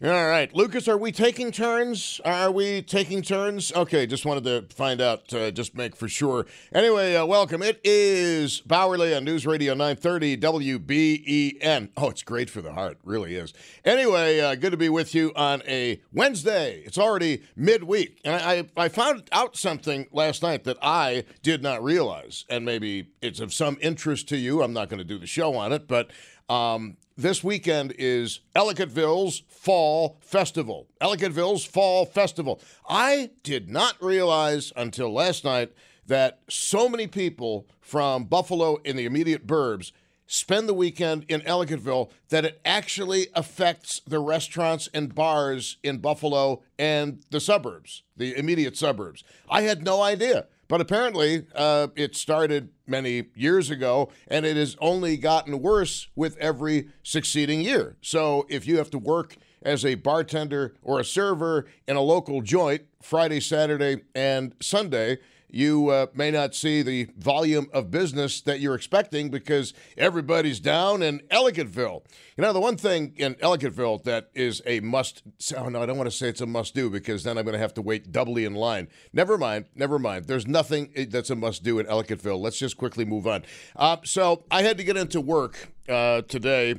All 0.00 0.10
right, 0.10 0.54
Lucas, 0.54 0.86
are 0.86 0.96
we 0.96 1.10
taking 1.10 1.50
turns? 1.50 2.20
Are 2.24 2.52
we 2.52 2.82
taking 2.82 3.20
turns? 3.20 3.72
Okay, 3.72 4.06
just 4.06 4.24
wanted 4.24 4.44
to 4.44 4.72
find 4.72 5.00
out, 5.00 5.34
uh, 5.34 5.50
just 5.50 5.76
make 5.76 5.96
for 5.96 6.06
sure. 6.06 6.46
Anyway, 6.72 7.16
uh, 7.16 7.26
welcome. 7.26 7.64
It 7.64 7.80
is 7.82 8.62
Bauerle 8.64 9.16
on 9.16 9.24
News 9.24 9.44
Radio 9.44 9.74
930 9.74 10.36
WBEN. 10.36 11.88
Oh, 11.96 12.10
it's 12.10 12.22
great 12.22 12.48
for 12.48 12.62
the 12.62 12.74
heart, 12.74 12.98
really 13.02 13.34
is. 13.34 13.52
Anyway, 13.84 14.38
uh, 14.38 14.54
good 14.54 14.70
to 14.70 14.76
be 14.76 14.88
with 14.88 15.16
you 15.16 15.32
on 15.34 15.64
a 15.66 16.00
Wednesday. 16.12 16.80
It's 16.86 16.96
already 16.96 17.42
midweek, 17.56 18.20
and 18.24 18.40
I, 18.40 18.66
I 18.76 18.88
found 18.88 19.28
out 19.32 19.56
something 19.56 20.06
last 20.12 20.44
night 20.44 20.62
that 20.62 20.78
I 20.80 21.24
did 21.42 21.60
not 21.60 21.82
realize, 21.82 22.44
and 22.48 22.64
maybe 22.64 23.08
it's 23.20 23.40
of 23.40 23.52
some 23.52 23.76
interest 23.80 24.28
to 24.28 24.36
you. 24.36 24.62
I'm 24.62 24.72
not 24.72 24.90
going 24.90 24.98
to 24.98 25.04
do 25.04 25.18
the 25.18 25.26
show 25.26 25.56
on 25.56 25.72
it, 25.72 25.88
but 25.88 26.12
um, 26.48 26.96
this 27.16 27.42
weekend 27.42 27.94
is 27.98 28.40
Ellicottville's 28.54 29.42
Fall 29.48 30.18
Festival. 30.20 30.86
Ellicottville's 31.00 31.64
Fall 31.64 32.06
Festival. 32.06 32.60
I 32.88 33.30
did 33.42 33.68
not 33.68 34.00
realize 34.00 34.72
until 34.76 35.12
last 35.12 35.44
night 35.44 35.72
that 36.06 36.40
so 36.48 36.88
many 36.88 37.06
people 37.06 37.66
from 37.80 38.24
Buffalo 38.24 38.76
in 38.84 38.96
the 38.96 39.04
immediate 39.04 39.46
burbs 39.46 39.92
spend 40.28 40.68
the 40.68 40.74
weekend 40.74 41.24
in 41.28 41.40
Ellicottville 41.40 42.10
that 42.28 42.44
it 42.44 42.60
actually 42.64 43.28
affects 43.34 44.00
the 44.06 44.18
restaurants 44.18 44.88
and 44.92 45.14
bars 45.14 45.78
in 45.82 45.98
Buffalo 45.98 46.62
and 46.78 47.24
the 47.30 47.40
suburbs, 47.40 48.02
the 48.16 48.36
immediate 48.36 48.76
suburbs. 48.76 49.24
I 49.50 49.62
had 49.62 49.82
no 49.82 50.02
idea. 50.02 50.46
But 50.68 50.82
apparently, 50.82 51.46
uh, 51.54 51.88
it 51.96 52.14
started 52.14 52.68
many 52.86 53.24
years 53.34 53.70
ago, 53.70 54.10
and 54.28 54.44
it 54.44 54.56
has 54.56 54.76
only 54.80 55.16
gotten 55.16 55.60
worse 55.62 56.08
with 56.14 56.36
every 56.36 56.88
succeeding 57.02 57.62
year. 57.62 57.96
So 58.02 58.46
if 58.50 58.66
you 58.66 58.76
have 58.76 58.90
to 58.90 58.98
work 58.98 59.36
as 59.62 59.84
a 59.84 59.94
bartender 59.94 60.74
or 60.82 61.00
a 61.00 61.04
server 61.04 61.66
in 61.86 61.96
a 61.96 62.02
local 62.02 62.42
joint 62.42 62.82
Friday, 63.02 63.40
Saturday, 63.40 64.02
and 64.14 64.54
Sunday, 64.60 65.18
you 65.50 65.88
uh, 65.88 66.06
may 66.14 66.30
not 66.30 66.54
see 66.54 66.82
the 66.82 67.08
volume 67.16 67.68
of 67.72 67.90
business 67.90 68.40
that 68.42 68.60
you're 68.60 68.74
expecting 68.74 69.30
because 69.30 69.72
everybody's 69.96 70.60
down 70.60 71.02
in 71.02 71.20
Ellicottville. 71.30 72.02
You 72.36 72.42
know, 72.42 72.52
the 72.52 72.60
one 72.60 72.76
thing 72.76 73.14
in 73.16 73.34
Ellicottville 73.36 74.04
that 74.04 74.30
is 74.34 74.62
a 74.66 74.80
must, 74.80 75.22
oh 75.56 75.68
no, 75.68 75.82
I 75.82 75.86
don't 75.86 75.96
want 75.96 76.10
to 76.10 76.16
say 76.16 76.28
it's 76.28 76.40
a 76.40 76.46
must 76.46 76.74
do 76.74 76.90
because 76.90 77.24
then 77.24 77.38
I'm 77.38 77.44
going 77.44 77.54
to 77.54 77.58
have 77.58 77.74
to 77.74 77.82
wait 77.82 78.12
doubly 78.12 78.44
in 78.44 78.54
line. 78.54 78.88
Never 79.12 79.38
mind, 79.38 79.66
never 79.74 79.98
mind. 79.98 80.26
There's 80.26 80.46
nothing 80.46 80.92
that's 81.10 81.30
a 81.30 81.36
must 81.36 81.62
do 81.64 81.78
in 81.78 81.86
Ellicottville. 81.86 82.40
Let's 82.40 82.58
just 82.58 82.76
quickly 82.76 83.04
move 83.04 83.26
on. 83.26 83.44
Uh, 83.74 83.96
so 84.04 84.44
I 84.50 84.62
had 84.62 84.76
to 84.78 84.84
get 84.84 84.96
into 84.96 85.20
work 85.20 85.68
uh, 85.88 86.22
today, 86.22 86.74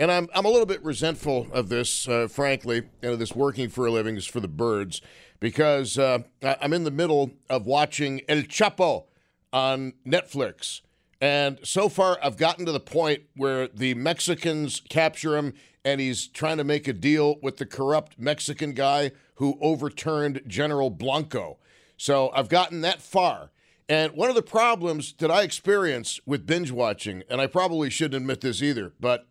and 0.00 0.10
I'm, 0.10 0.28
I'm 0.34 0.46
a 0.46 0.48
little 0.48 0.66
bit 0.66 0.82
resentful 0.82 1.48
of 1.52 1.68
this, 1.68 2.08
uh, 2.08 2.28
frankly. 2.28 2.76
You 3.02 3.10
know, 3.10 3.16
this 3.16 3.34
working 3.34 3.68
for 3.68 3.86
a 3.86 3.90
living 3.90 4.16
is 4.16 4.26
for 4.26 4.40
the 4.40 4.48
birds 4.48 5.02
because 5.44 5.98
uh, 5.98 6.20
I'm 6.42 6.72
in 6.72 6.84
the 6.84 6.90
middle 6.90 7.30
of 7.50 7.66
watching 7.66 8.22
El 8.30 8.44
Chapo 8.44 9.04
on 9.52 9.92
Netflix. 10.06 10.80
And 11.20 11.58
so 11.62 11.90
far, 11.90 12.18
I've 12.22 12.38
gotten 12.38 12.64
to 12.64 12.72
the 12.72 12.80
point 12.80 13.24
where 13.36 13.68
the 13.68 13.92
Mexicans 13.92 14.80
capture 14.88 15.36
him 15.36 15.52
and 15.84 16.00
he's 16.00 16.28
trying 16.28 16.56
to 16.56 16.64
make 16.64 16.88
a 16.88 16.94
deal 16.94 17.36
with 17.42 17.58
the 17.58 17.66
corrupt 17.66 18.18
Mexican 18.18 18.72
guy 18.72 19.10
who 19.34 19.58
overturned 19.60 20.40
General 20.46 20.88
Blanco. 20.88 21.58
So 21.98 22.30
I've 22.34 22.48
gotten 22.48 22.80
that 22.80 23.02
far. 23.02 23.50
And 23.86 24.12
one 24.12 24.30
of 24.30 24.36
the 24.36 24.40
problems 24.40 25.12
that 25.18 25.30
I 25.30 25.42
experience 25.42 26.20
with 26.24 26.46
binge 26.46 26.70
watching, 26.70 27.22
and 27.28 27.38
I 27.38 27.48
probably 27.48 27.90
shouldn't 27.90 28.22
admit 28.22 28.40
this 28.40 28.62
either, 28.62 28.94
but 28.98 29.26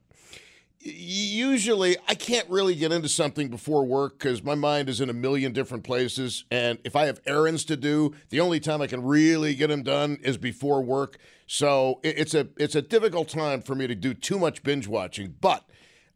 usually 0.86 1.98
I 2.08 2.16
can't 2.16 2.50
really 2.50 2.76
get 2.76 2.92
into 2.92 3.08
something 3.08 3.48
before 3.48 3.86
work 3.86 4.20
because 4.20 4.44
my 4.44 4.56
mind 4.56 4.90
is 4.90 5.02
in 5.02 5.10
a 5.10 5.14
million 5.14 5.54
different 5.54 5.84
places. 5.84 6.44
And 6.52 6.80
if 6.84 6.96
I 6.96 7.06
have 7.06 7.22
errands 7.26 7.64
to 7.66 7.78
do, 7.78 8.14
the 8.30 8.40
only 8.40 8.60
time 8.60 8.82
I 8.82 8.88
can 8.88 9.04
really 9.04 9.56
get 9.56 9.68
them 9.68 9.84
done 9.84 10.18
is 10.22 10.38
before 10.38 10.82
work. 10.82 11.18
So 11.48 12.00
it's 12.04 12.34
a 12.34 12.50
it's 12.58 12.76
a 12.76 12.82
difficult 12.82 13.30
time 13.30 13.62
for 13.62 13.76
me 13.76 13.88
to 13.88 13.96
do 13.96 14.14
too 14.14 14.40
much 14.40 14.64
binge 14.64 14.88
watching. 14.88 15.36
But 15.40 15.64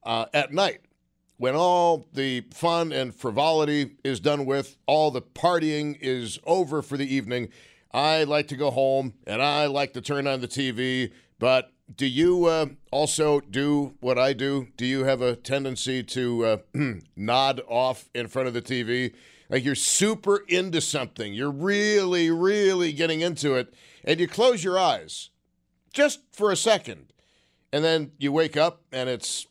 uh, 0.03 0.25
at 0.33 0.53
night, 0.53 0.81
when 1.37 1.55
all 1.55 2.07
the 2.13 2.41
fun 2.53 2.91
and 2.91 3.13
frivolity 3.13 3.97
is 4.03 4.19
done 4.19 4.45
with, 4.45 4.77
all 4.85 5.11
the 5.11 5.21
partying 5.21 5.97
is 6.01 6.39
over 6.45 6.81
for 6.81 6.97
the 6.97 7.13
evening, 7.13 7.49
I 7.91 8.23
like 8.23 8.47
to 8.49 8.55
go 8.55 8.71
home 8.71 9.13
and 9.25 9.41
I 9.41 9.67
like 9.67 9.93
to 9.93 10.01
turn 10.01 10.27
on 10.27 10.41
the 10.41 10.47
TV. 10.47 11.11
But 11.39 11.71
do 11.95 12.05
you 12.05 12.45
uh, 12.45 12.67
also 12.91 13.39
do 13.39 13.95
what 13.99 14.17
I 14.17 14.33
do? 14.33 14.67
Do 14.75 14.85
you 14.85 15.05
have 15.05 15.21
a 15.21 15.35
tendency 15.35 16.03
to 16.03 16.45
uh, 16.45 16.57
nod 17.15 17.61
off 17.67 18.09
in 18.13 18.27
front 18.27 18.47
of 18.47 18.53
the 18.53 18.61
TV? 18.61 19.13
Like 19.49 19.63
you're 19.63 19.75
super 19.75 20.43
into 20.47 20.81
something, 20.81 21.33
you're 21.33 21.51
really, 21.51 22.29
really 22.29 22.91
getting 22.91 23.21
into 23.21 23.55
it, 23.55 23.73
and 24.03 24.19
you 24.19 24.27
close 24.27 24.63
your 24.63 24.77
eyes 24.77 25.29
just 25.93 26.19
for 26.33 26.51
a 26.51 26.57
second, 26.57 27.13
and 27.71 27.83
then 27.83 28.11
you 28.17 28.31
wake 28.33 28.57
up 28.57 28.81
and 28.91 29.07
it's 29.07 29.47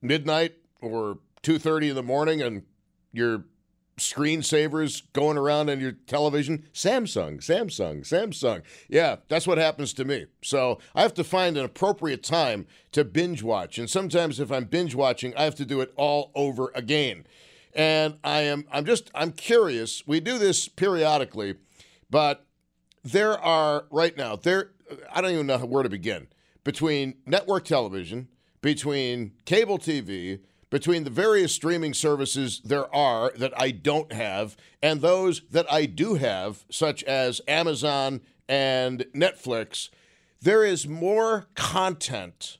midnight 0.00 0.54
or 0.80 1.18
2:30 1.42 1.90
in 1.90 1.94
the 1.96 2.02
morning, 2.02 2.40
and 2.40 2.62
you're 3.12 3.44
screensavers 3.98 5.02
going 5.12 5.38
around 5.38 5.70
on 5.70 5.80
your 5.80 5.92
television. 5.92 6.64
Samsung, 6.72 7.38
Samsung, 7.38 8.00
Samsung. 8.00 8.62
Yeah, 8.88 9.16
that's 9.28 9.46
what 9.46 9.58
happens 9.58 9.94
to 9.94 10.04
me. 10.04 10.26
So 10.42 10.78
I 10.94 11.02
have 11.02 11.14
to 11.14 11.24
find 11.24 11.56
an 11.56 11.64
appropriate 11.64 12.22
time 12.22 12.66
to 12.92 13.04
binge 13.04 13.42
watch. 13.42 13.78
And 13.78 13.88
sometimes 13.88 14.38
if 14.38 14.52
I'm 14.52 14.64
binge 14.64 14.94
watching, 14.94 15.34
I 15.34 15.44
have 15.44 15.54
to 15.56 15.64
do 15.64 15.80
it 15.80 15.92
all 15.96 16.30
over 16.34 16.70
again. 16.74 17.26
And 17.74 18.18
I 18.24 18.40
am 18.40 18.66
I'm 18.70 18.84
just 18.84 19.10
I'm 19.14 19.32
curious. 19.32 20.06
We 20.06 20.20
do 20.20 20.38
this 20.38 20.68
periodically, 20.68 21.56
but 22.10 22.46
there 23.04 23.38
are 23.38 23.86
right 23.90 24.16
now, 24.16 24.36
there 24.36 24.72
I 25.12 25.20
don't 25.20 25.32
even 25.32 25.46
know 25.46 25.58
where 25.58 25.82
to 25.82 25.88
begin. 25.88 26.28
Between 26.64 27.14
network 27.26 27.64
television, 27.64 28.28
between 28.60 29.32
cable 29.44 29.78
TV, 29.78 30.40
between 30.70 31.04
the 31.04 31.10
various 31.10 31.52
streaming 31.52 31.94
services 31.94 32.60
there 32.64 32.92
are 32.94 33.32
that 33.36 33.52
I 33.60 33.70
don't 33.70 34.12
have 34.12 34.56
and 34.82 35.00
those 35.00 35.42
that 35.50 35.70
I 35.72 35.86
do 35.86 36.14
have, 36.14 36.64
such 36.70 37.02
as 37.04 37.40
Amazon 37.46 38.20
and 38.48 39.06
Netflix, 39.14 39.90
there 40.40 40.64
is 40.64 40.86
more 40.86 41.46
content 41.54 42.58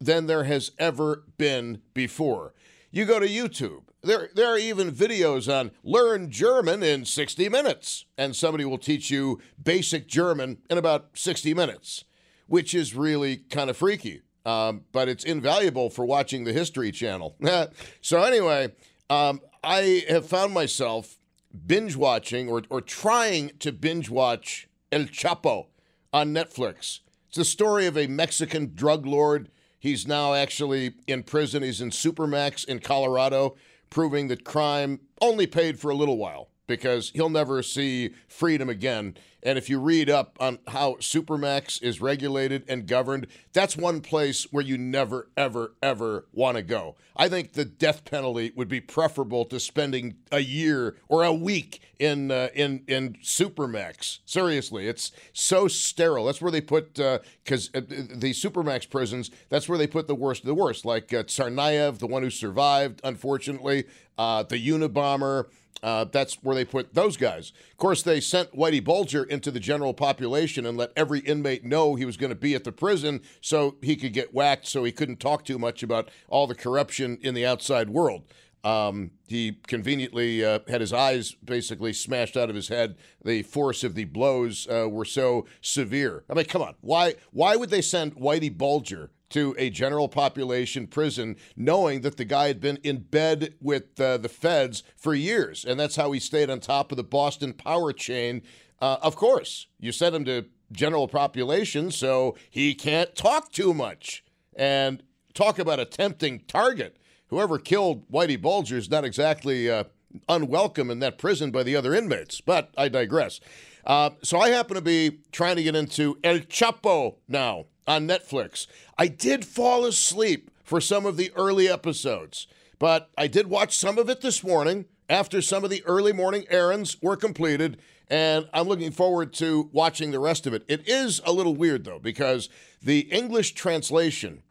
than 0.00 0.26
there 0.26 0.44
has 0.44 0.72
ever 0.78 1.24
been 1.38 1.80
before. 1.94 2.54
You 2.90 3.04
go 3.06 3.18
to 3.18 3.26
YouTube, 3.26 3.84
there, 4.02 4.28
there 4.34 4.48
are 4.48 4.58
even 4.58 4.92
videos 4.92 5.52
on 5.52 5.70
learn 5.82 6.30
German 6.30 6.82
in 6.82 7.04
60 7.04 7.48
minutes, 7.48 8.04
and 8.18 8.36
somebody 8.36 8.64
will 8.64 8.78
teach 8.78 9.10
you 9.10 9.40
basic 9.60 10.06
German 10.06 10.58
in 10.68 10.78
about 10.78 11.08
60 11.14 11.54
minutes, 11.54 12.04
which 12.46 12.74
is 12.74 12.94
really 12.94 13.38
kind 13.38 13.70
of 13.70 13.76
freaky 13.76 14.22
um, 14.44 14.82
but 14.92 15.08
it's 15.08 15.24
invaluable 15.24 15.90
for 15.90 16.04
watching 16.04 16.44
the 16.44 16.52
History 16.52 16.92
Channel. 16.92 17.36
so, 18.00 18.22
anyway, 18.22 18.72
um, 19.10 19.40
I 19.62 20.04
have 20.08 20.26
found 20.26 20.52
myself 20.52 21.18
binge 21.66 21.96
watching 21.96 22.48
or, 22.48 22.62
or 22.68 22.80
trying 22.80 23.52
to 23.60 23.72
binge 23.72 24.10
watch 24.10 24.68
El 24.92 25.04
Chapo 25.04 25.66
on 26.12 26.34
Netflix. 26.34 27.00
It's 27.28 27.36
the 27.36 27.44
story 27.44 27.86
of 27.86 27.96
a 27.96 28.06
Mexican 28.06 28.72
drug 28.74 29.06
lord. 29.06 29.50
He's 29.78 30.06
now 30.06 30.34
actually 30.34 30.94
in 31.06 31.22
prison. 31.22 31.62
He's 31.62 31.80
in 31.80 31.90
Supermax 31.90 32.64
in 32.64 32.78
Colorado, 32.78 33.56
proving 33.90 34.28
that 34.28 34.44
crime 34.44 35.00
only 35.20 35.46
paid 35.46 35.78
for 35.78 35.90
a 35.90 35.94
little 35.94 36.16
while 36.16 36.50
because 36.66 37.10
he'll 37.10 37.28
never 37.28 37.62
see 37.62 38.14
freedom 38.28 38.68
again. 38.68 39.16
And 39.42 39.58
if 39.58 39.68
you 39.68 39.78
read 39.78 40.08
up 40.08 40.38
on 40.40 40.58
how 40.68 40.94
Supermax 40.94 41.82
is 41.82 42.00
regulated 42.00 42.64
and 42.66 42.86
governed, 42.86 43.26
that's 43.52 43.76
one 43.76 44.00
place 44.00 44.44
where 44.50 44.64
you 44.64 44.78
never, 44.78 45.28
ever, 45.36 45.74
ever 45.82 46.24
want 46.32 46.56
to 46.56 46.62
go. 46.62 46.96
I 47.14 47.28
think 47.28 47.52
the 47.52 47.66
death 47.66 48.06
penalty 48.06 48.52
would 48.56 48.68
be 48.68 48.80
preferable 48.80 49.44
to 49.46 49.60
spending 49.60 50.14
a 50.32 50.40
year 50.40 50.96
or 51.08 51.24
a 51.24 51.32
week 51.32 51.80
in 51.98 52.30
uh, 52.30 52.48
in 52.54 52.84
in 52.88 53.14
Supermax. 53.22 54.20
Seriously, 54.24 54.88
it's 54.88 55.12
so 55.32 55.68
sterile. 55.68 56.24
That's 56.24 56.40
where 56.40 56.50
they 56.50 56.62
put 56.62 56.94
because 56.94 57.70
uh, 57.74 57.80
the 57.80 58.32
Supermax 58.32 58.88
prisons. 58.88 59.30
That's 59.50 59.68
where 59.68 59.78
they 59.78 59.86
put 59.86 60.08
the 60.08 60.14
worst 60.14 60.42
of 60.42 60.46
the 60.46 60.54
worst, 60.54 60.86
like 60.86 61.12
uh, 61.12 61.22
Tsarnaev, 61.24 61.98
the 61.98 62.06
one 62.06 62.22
who 62.22 62.30
survived, 62.30 63.00
unfortunately, 63.04 63.84
uh, 64.16 64.42
the 64.42 64.56
Unabomber. 64.56 65.46
Uh, 65.84 66.02
that's 66.02 66.42
where 66.42 66.54
they 66.54 66.64
put 66.64 66.94
those 66.94 67.18
guys. 67.18 67.52
Of 67.70 67.76
course, 67.76 68.02
they 68.02 68.18
sent 68.18 68.56
Whitey 68.56 68.82
Bulger 68.82 69.22
into 69.22 69.50
the 69.50 69.60
general 69.60 69.92
population 69.92 70.64
and 70.64 70.78
let 70.78 70.92
every 70.96 71.20
inmate 71.20 71.62
know 71.62 71.94
he 71.94 72.06
was 72.06 72.16
going 72.16 72.30
to 72.30 72.34
be 72.34 72.54
at 72.54 72.64
the 72.64 72.72
prison 72.72 73.20
so 73.42 73.76
he 73.82 73.94
could 73.94 74.14
get 74.14 74.32
whacked 74.32 74.66
so 74.66 74.82
he 74.84 74.92
couldn't 74.92 75.20
talk 75.20 75.44
too 75.44 75.58
much 75.58 75.82
about 75.82 76.08
all 76.28 76.46
the 76.46 76.54
corruption 76.54 77.18
in 77.20 77.34
the 77.34 77.44
outside 77.44 77.90
world. 77.90 78.22
Um, 78.64 79.10
he 79.28 79.58
conveniently 79.66 80.42
uh, 80.42 80.60
had 80.68 80.80
his 80.80 80.94
eyes 80.94 81.32
basically 81.44 81.92
smashed 81.92 82.34
out 82.34 82.48
of 82.48 82.56
his 82.56 82.68
head. 82.68 82.96
The 83.22 83.42
force 83.42 83.84
of 83.84 83.94
the 83.94 84.04
blows 84.04 84.66
uh, 84.66 84.88
were 84.88 85.04
so 85.04 85.44
severe. 85.60 86.24
I 86.30 86.34
mean, 86.34 86.46
come 86.46 86.62
on. 86.62 86.76
Why, 86.80 87.16
why 87.30 87.56
would 87.56 87.68
they 87.68 87.82
send 87.82 88.16
Whitey 88.16 88.56
Bulger 88.56 89.10
to 89.30 89.54
a 89.58 89.70
general 89.70 90.08
population 90.08 90.86
prison, 90.86 91.36
knowing 91.56 92.02
that 92.02 92.16
the 92.16 92.24
guy 92.24 92.46
had 92.46 92.60
been 92.60 92.78
in 92.82 92.98
bed 92.98 93.54
with 93.60 94.00
uh, 94.00 94.16
the 94.18 94.28
feds 94.28 94.82
for 94.96 95.14
years, 95.14 95.64
and 95.64 95.78
that's 95.78 95.96
how 95.96 96.12
he 96.12 96.20
stayed 96.20 96.50
on 96.50 96.60
top 96.60 96.92
of 96.92 96.96
the 96.96 97.04
Boston 97.04 97.52
power 97.52 97.92
chain. 97.92 98.42
Uh, 98.80 98.98
of 99.02 99.16
course, 99.16 99.66
you 99.78 99.92
sent 99.92 100.14
him 100.14 100.24
to 100.24 100.46
general 100.72 101.08
population, 101.08 101.90
so 101.90 102.36
he 102.50 102.74
can't 102.74 103.14
talk 103.14 103.52
too 103.52 103.72
much 103.72 104.24
and 104.54 105.02
talk 105.32 105.58
about 105.58 105.80
a 105.80 105.84
tempting 105.84 106.40
target. 106.46 106.96
Whoever 107.28 107.58
killed 107.58 108.08
Whitey 108.10 108.40
Bulger 108.40 108.76
is 108.76 108.90
not 108.90 109.04
exactly 109.04 109.70
uh, 109.70 109.84
unwelcome 110.28 110.90
in 110.90 111.00
that 111.00 111.18
prison 111.18 111.50
by 111.50 111.62
the 111.62 111.76
other 111.76 111.94
inmates, 111.94 112.40
but 112.40 112.70
I 112.76 112.88
digress. 112.88 113.40
Uh, 113.86 114.10
so 114.22 114.38
I 114.38 114.50
happen 114.50 114.76
to 114.76 114.82
be 114.82 115.18
trying 115.32 115.56
to 115.56 115.62
get 115.62 115.74
into 115.74 116.18
El 116.22 116.38
Chapo 116.38 117.16
now 117.28 117.66
on 117.86 118.08
Netflix. 118.08 118.66
I 118.98 119.08
did 119.08 119.44
fall 119.44 119.84
asleep 119.84 120.50
for 120.62 120.80
some 120.80 121.06
of 121.06 121.16
the 121.16 121.32
early 121.36 121.68
episodes, 121.68 122.46
but 122.78 123.10
I 123.16 123.26
did 123.26 123.48
watch 123.48 123.76
some 123.76 123.98
of 123.98 124.08
it 124.08 124.20
this 124.20 124.42
morning 124.42 124.86
after 125.08 125.42
some 125.42 125.64
of 125.64 125.70
the 125.70 125.84
early 125.84 126.12
morning 126.12 126.46
errands 126.48 126.96
were 127.02 127.16
completed, 127.16 127.78
and 128.08 128.48
I'm 128.52 128.68
looking 128.68 128.90
forward 128.90 129.32
to 129.34 129.68
watching 129.72 130.10
the 130.10 130.18
rest 130.18 130.46
of 130.46 130.54
it. 130.54 130.64
It 130.68 130.88
is 130.88 131.20
a 131.24 131.32
little 131.32 131.54
weird, 131.54 131.84
though, 131.84 131.98
because 131.98 132.48
the 132.82 133.00
English 133.00 133.52
translation 133.52 134.42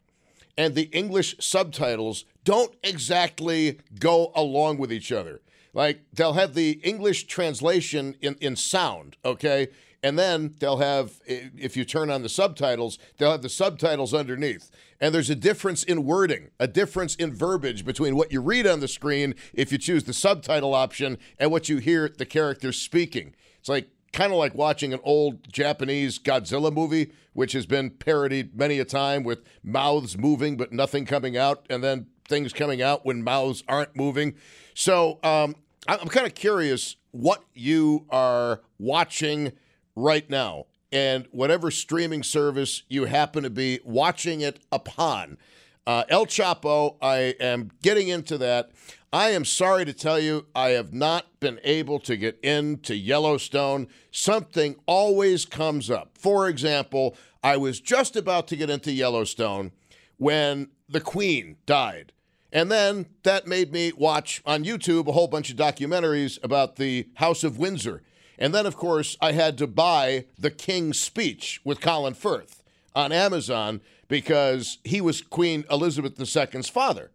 and 0.57 0.75
the 0.75 0.89
English 0.91 1.35
subtitles 1.39 2.25
don't 2.43 2.75
exactly 2.83 3.79
go 3.99 4.31
along 4.35 4.77
with 4.77 4.91
each 4.91 5.11
other. 5.11 5.41
Like 5.73 6.01
they'll 6.13 6.33
have 6.33 6.53
the 6.53 6.79
English 6.83 7.23
translation 7.25 8.15
in, 8.21 8.35
in 8.39 8.55
sound, 8.55 9.17
okay? 9.25 9.69
And 10.03 10.19
then 10.19 10.55
they'll 10.59 10.77
have, 10.77 11.21
if 11.25 11.77
you 11.77 11.85
turn 11.85 12.09
on 12.09 12.21
the 12.21 12.29
subtitles, 12.29 12.99
they'll 13.17 13.31
have 13.31 13.41
the 13.41 13.49
subtitles 13.49 14.13
underneath. 14.13 14.69
And 14.99 15.15
there's 15.15 15.29
a 15.29 15.35
difference 15.35 15.81
in 15.81 16.03
wording, 16.03 16.49
a 16.59 16.67
difference 16.67 17.15
in 17.15 17.33
verbiage 17.33 17.85
between 17.85 18.17
what 18.17 18.31
you 18.31 18.41
read 18.41 18.67
on 18.67 18.81
the 18.81 18.89
screen 18.89 19.33
if 19.53 19.71
you 19.71 19.77
choose 19.77 20.03
the 20.03 20.13
subtitle 20.13 20.73
option 20.73 21.17
and 21.39 21.51
what 21.51 21.69
you 21.69 21.77
hear 21.77 22.09
the 22.09 22.25
characters 22.25 22.77
speaking. 22.77 23.33
It's 23.59 23.69
like 23.69 23.87
kind 24.11 24.33
of 24.33 24.37
like 24.37 24.53
watching 24.53 24.93
an 24.93 24.99
old 25.03 25.51
Japanese 25.51 26.19
Godzilla 26.19 26.71
movie, 26.71 27.11
which 27.31 27.53
has 27.53 27.65
been 27.65 27.89
parodied 27.89 28.57
many 28.57 28.79
a 28.79 28.85
time 28.85 29.23
with 29.23 29.41
mouths 29.63 30.17
moving 30.17 30.57
but 30.57 30.73
nothing 30.73 31.05
coming 31.05 31.37
out, 31.37 31.65
and 31.69 31.81
then 31.81 32.07
things 32.27 32.51
coming 32.51 32.81
out 32.81 33.05
when 33.05 33.23
mouths 33.23 33.63
aren't 33.67 33.95
moving. 33.95 34.35
So 34.73 35.19
um, 35.23 35.55
I'm 35.87 36.09
kind 36.09 36.27
of 36.27 36.35
curious 36.35 36.97
what 37.11 37.43
you 37.53 38.05
are 38.09 38.61
watching 38.77 39.53
right 39.95 40.29
now 40.29 40.65
and 40.91 41.27
whatever 41.31 41.71
streaming 41.71 42.21
service 42.23 42.83
you 42.87 43.05
happen 43.05 43.43
to 43.43 43.49
be 43.49 43.79
watching 43.83 44.41
it 44.41 44.59
upon. 44.71 45.37
Uh, 45.85 46.03
El 46.07 46.27
Chapo, 46.27 46.95
I 47.01 47.35
am 47.39 47.71
getting 47.81 48.07
into 48.07 48.37
that. 48.37 48.71
I 49.11 49.29
am 49.29 49.43
sorry 49.43 49.85
to 49.85 49.93
tell 49.93 50.19
you, 50.19 50.45
I 50.55 50.69
have 50.69 50.93
not 50.93 51.39
been 51.39 51.59
able 51.63 51.99
to 51.99 52.15
get 52.15 52.39
into 52.41 52.95
Yellowstone. 52.95 53.87
Something 54.11 54.75
always 54.85 55.45
comes 55.45 55.91
up. 55.91 56.17
For 56.17 56.47
example, 56.47 57.15
I 57.43 57.57
was 57.57 57.79
just 57.79 58.15
about 58.15 58.47
to 58.47 58.55
get 58.55 58.69
into 58.69 58.91
Yellowstone 58.91 59.71
when 60.17 60.69
the 60.87 61.01
Queen 61.01 61.57
died. 61.65 62.11
And 62.51 62.71
then 62.71 63.07
that 63.23 63.47
made 63.47 63.71
me 63.73 63.91
watch 63.97 64.41
on 64.45 64.63
YouTube 64.63 65.07
a 65.07 65.11
whole 65.11 65.27
bunch 65.27 65.49
of 65.49 65.57
documentaries 65.57 66.41
about 66.43 66.77
the 66.77 67.09
House 67.15 67.43
of 67.43 67.57
Windsor. 67.57 68.03
And 68.37 68.53
then, 68.53 68.65
of 68.65 68.75
course, 68.75 69.17
I 69.21 69.33
had 69.33 69.57
to 69.59 69.67
buy 69.67 70.25
The 70.37 70.51
King's 70.51 70.99
Speech 70.99 71.61
with 71.63 71.81
Colin 71.81 72.13
Firth 72.13 72.63
on 72.95 73.11
Amazon 73.11 73.81
because 74.07 74.79
he 74.83 75.01
was 75.01 75.21
Queen 75.21 75.65
Elizabeth 75.69 76.19
II's 76.19 76.69
father. 76.69 77.11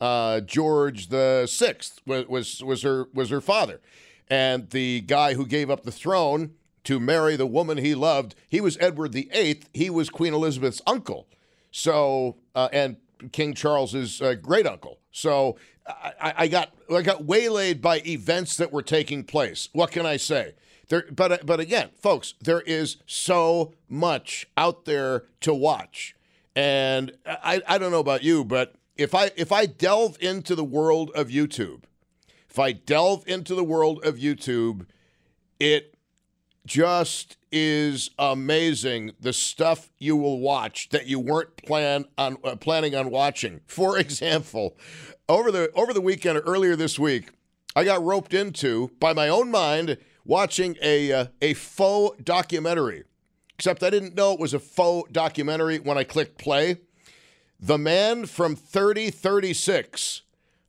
Uh, 0.00 0.40
George 0.40 1.08
the 1.08 1.46
Sixth 1.46 2.00
was, 2.06 2.26
was 2.26 2.64
was 2.64 2.82
her 2.82 3.08
was 3.12 3.28
her 3.28 3.42
father, 3.42 3.80
and 4.28 4.70
the 4.70 5.02
guy 5.02 5.34
who 5.34 5.44
gave 5.44 5.68
up 5.68 5.82
the 5.82 5.92
throne 5.92 6.52
to 6.84 6.98
marry 6.98 7.36
the 7.36 7.46
woman 7.46 7.76
he 7.76 7.94
loved, 7.94 8.34
he 8.48 8.60
was 8.60 8.78
Edward 8.80 9.12
the 9.12 9.28
Eighth. 9.32 9.68
He 9.74 9.90
was 9.90 10.08
Queen 10.08 10.32
Elizabeth's 10.32 10.80
uncle. 10.86 11.28
So, 11.70 12.36
uh, 12.54 12.68
and 12.72 12.96
King 13.32 13.54
Charles's 13.54 14.22
uh, 14.22 14.34
great 14.34 14.66
uncle. 14.66 14.99
So 15.10 15.56
I, 15.86 16.34
I, 16.38 16.48
got 16.48 16.74
I 16.92 17.02
got 17.02 17.24
waylaid 17.24 17.80
by 17.80 18.00
events 18.06 18.56
that 18.56 18.72
were 18.72 18.82
taking 18.82 19.24
place. 19.24 19.68
What 19.72 19.90
can 19.90 20.06
I 20.06 20.16
say? 20.16 20.54
There, 20.88 21.04
but 21.10 21.46
but 21.46 21.60
again, 21.60 21.90
folks, 22.00 22.34
there 22.40 22.60
is 22.62 22.96
so 23.06 23.74
much 23.88 24.48
out 24.56 24.86
there 24.86 25.24
to 25.40 25.54
watch, 25.54 26.16
and 26.56 27.12
I, 27.24 27.62
I 27.66 27.78
don't 27.78 27.92
know 27.92 28.00
about 28.00 28.24
you, 28.24 28.44
but 28.44 28.74
if 28.96 29.14
I 29.14 29.30
if 29.36 29.52
I 29.52 29.66
delve 29.66 30.16
into 30.20 30.56
the 30.56 30.64
world 30.64 31.12
of 31.14 31.28
YouTube, 31.28 31.84
if 32.48 32.58
I 32.58 32.72
delve 32.72 33.22
into 33.28 33.54
the 33.54 33.62
world 33.62 34.04
of 34.04 34.16
YouTube, 34.16 34.86
it 35.60 35.94
just 36.66 37.36
is 37.52 38.10
amazing 38.18 39.12
the 39.20 39.32
stuff 39.32 39.90
you 39.98 40.16
will 40.16 40.38
watch 40.38 40.88
that 40.90 41.06
you 41.06 41.18
weren't 41.18 41.56
plan 41.56 42.04
on 42.16 42.36
uh, 42.44 42.56
planning 42.56 42.94
on 42.94 43.10
watching. 43.10 43.60
For 43.66 43.98
example, 44.04 44.76
over 45.28 45.50
the 45.50 45.70
over 45.72 45.92
the 45.92 46.00
weekend 46.00 46.40
earlier 46.44 46.76
this 46.76 46.98
week, 46.98 47.30
I 47.74 47.84
got 47.84 48.04
roped 48.04 48.34
into 48.34 48.90
by 49.00 49.12
my 49.12 49.28
own 49.28 49.50
mind 49.50 49.98
watching 50.24 50.76
a 50.82 51.12
uh, 51.12 51.26
a 51.40 51.54
faux 51.54 52.20
documentary. 52.22 53.04
Except 53.54 53.82
I 53.82 53.90
didn't 53.90 54.14
know 54.14 54.32
it 54.32 54.40
was 54.40 54.54
a 54.54 54.58
faux 54.58 55.10
documentary 55.12 55.78
when 55.78 55.98
I 55.98 56.04
clicked 56.04 56.38
play. 56.38 56.78
The 57.62 57.76
Man 57.76 58.24
from 58.24 58.56
3036, 58.56 60.22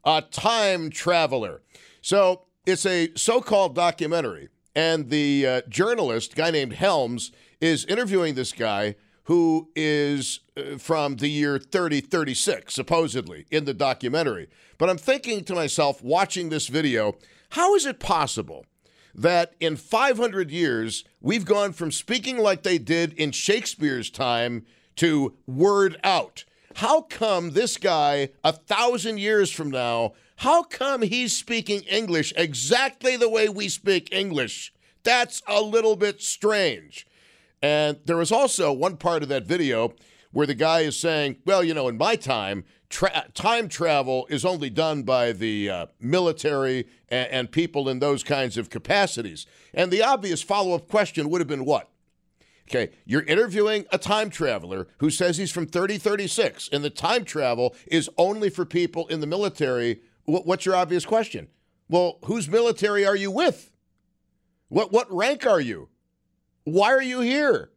a 0.04 0.22
time 0.24 0.90
traveler. 0.90 1.62
So, 2.02 2.42
it's 2.66 2.86
a 2.86 3.12
so-called 3.16 3.76
documentary 3.76 4.50
and 4.76 5.10
the 5.10 5.46
uh, 5.46 5.62
journalist, 5.68 6.36
guy 6.36 6.52
named 6.52 6.74
Helms, 6.74 7.32
is 7.60 7.86
interviewing 7.86 8.36
this 8.36 8.52
guy 8.52 8.96
who 9.26 9.70
is 9.76 10.40
uh, 10.58 10.78
from 10.78 11.18
the 11.18 11.30
year 11.30 11.60
3036, 11.60 12.74
supposedly, 12.74 13.46
in 13.52 13.66
the 13.66 13.74
documentary. 13.74 14.50
But 14.78 14.90
I'm 14.90 14.98
thinking 14.98 15.44
to 15.46 15.56
myself, 15.56 16.04
watching 16.04 16.50
this 16.50 16.68
video, 16.68 17.16
how 17.52 17.76
is 17.76 17.86
it 17.86 18.00
possible 18.00 18.66
that 19.14 19.54
in 19.60 19.76
500 19.76 20.50
years, 20.50 21.04
we've 21.20 21.46
gone 21.46 21.74
from 21.74 21.92
speaking 21.92 22.38
like 22.38 22.64
they 22.64 22.78
did 22.78 23.14
in 23.14 23.32
Shakespeare's 23.32 24.10
time 24.10 24.66
to 24.98 25.36
word 25.46 26.00
out? 26.04 26.46
How 26.76 27.02
come 27.02 27.52
this 27.52 27.78
guy, 27.78 28.30
a 28.44 28.54
thousand 28.54 29.20
years 29.20 29.52
from 29.52 29.70
now, 29.70 30.14
how 30.38 30.64
come 30.64 31.02
he's 31.02 31.36
speaking 31.36 31.82
English 31.82 32.34
exactly 32.36 33.16
the 33.16 33.30
way 33.30 33.50
we 33.50 33.70
speak 33.70 34.12
English? 34.12 34.74
That's 35.04 35.42
a 35.48 35.62
little 35.62 35.96
bit 35.96 36.22
strange. 36.22 37.06
And 37.62 38.00
there 38.06 38.18
was 38.18 38.32
also 38.32 38.72
one 38.72 38.98
part 38.98 39.22
of 39.22 39.30
that 39.30 39.46
video 39.46 39.94
where 40.32 40.48
the 40.48 40.56
guy 40.56 40.82
is 40.82 40.98
saying, 40.98 41.38
well, 41.46 41.64
you 41.64 41.74
know, 41.74 41.88
in 41.88 41.98
my 41.98 42.16
time, 42.16 42.64
tra- 42.90 43.28
time 43.34 43.68
travel 43.68 44.26
is 44.30 44.46
only 44.46 44.70
done 44.70 45.04
by 45.04 45.32
the 45.32 45.70
uh, 45.70 45.86
military 46.00 46.88
and, 47.10 47.30
and 47.30 47.52
people 47.52 47.90
in 47.90 48.00
those 48.00 48.24
kinds 48.24 48.58
of 48.58 48.70
capacities. 48.70 49.46
And 49.74 49.92
the 49.92 50.02
obvious 50.02 50.42
follow 50.42 50.74
up 50.74 50.88
question 50.88 51.30
would 51.30 51.42
have 51.42 51.48
been 51.48 51.66
what? 51.66 51.91
Okay, 52.74 52.94
you're 53.04 53.24
interviewing 53.24 53.86
a 53.92 53.98
time 53.98 54.30
traveler 54.30 54.88
who 55.00 55.10
says 55.10 55.38
he's 55.38 55.52
from 55.52 55.66
3036 55.68 56.70
and 56.72 56.86
the 56.86 56.90
time 56.90 57.26
travel 57.26 57.76
is 57.86 58.10
only 58.18 58.50
for 58.50 58.64
people 58.64 59.08
in 59.08 59.20
the 59.20 59.28
military. 59.28 60.00
What's 60.24 60.66
your 60.66 60.78
obvious 60.78 61.06
question? 61.06 61.50
Well, 61.90 62.20
whose 62.24 62.48
military 62.48 63.06
are 63.06 63.16
you 63.16 63.30
with? 63.30 63.74
What 64.70 64.94
what 64.94 65.12
rank 65.12 65.46
are 65.46 65.60
you? 65.60 65.90
Why 66.64 66.94
are 66.94 67.02
you 67.02 67.20
here? 67.20 67.72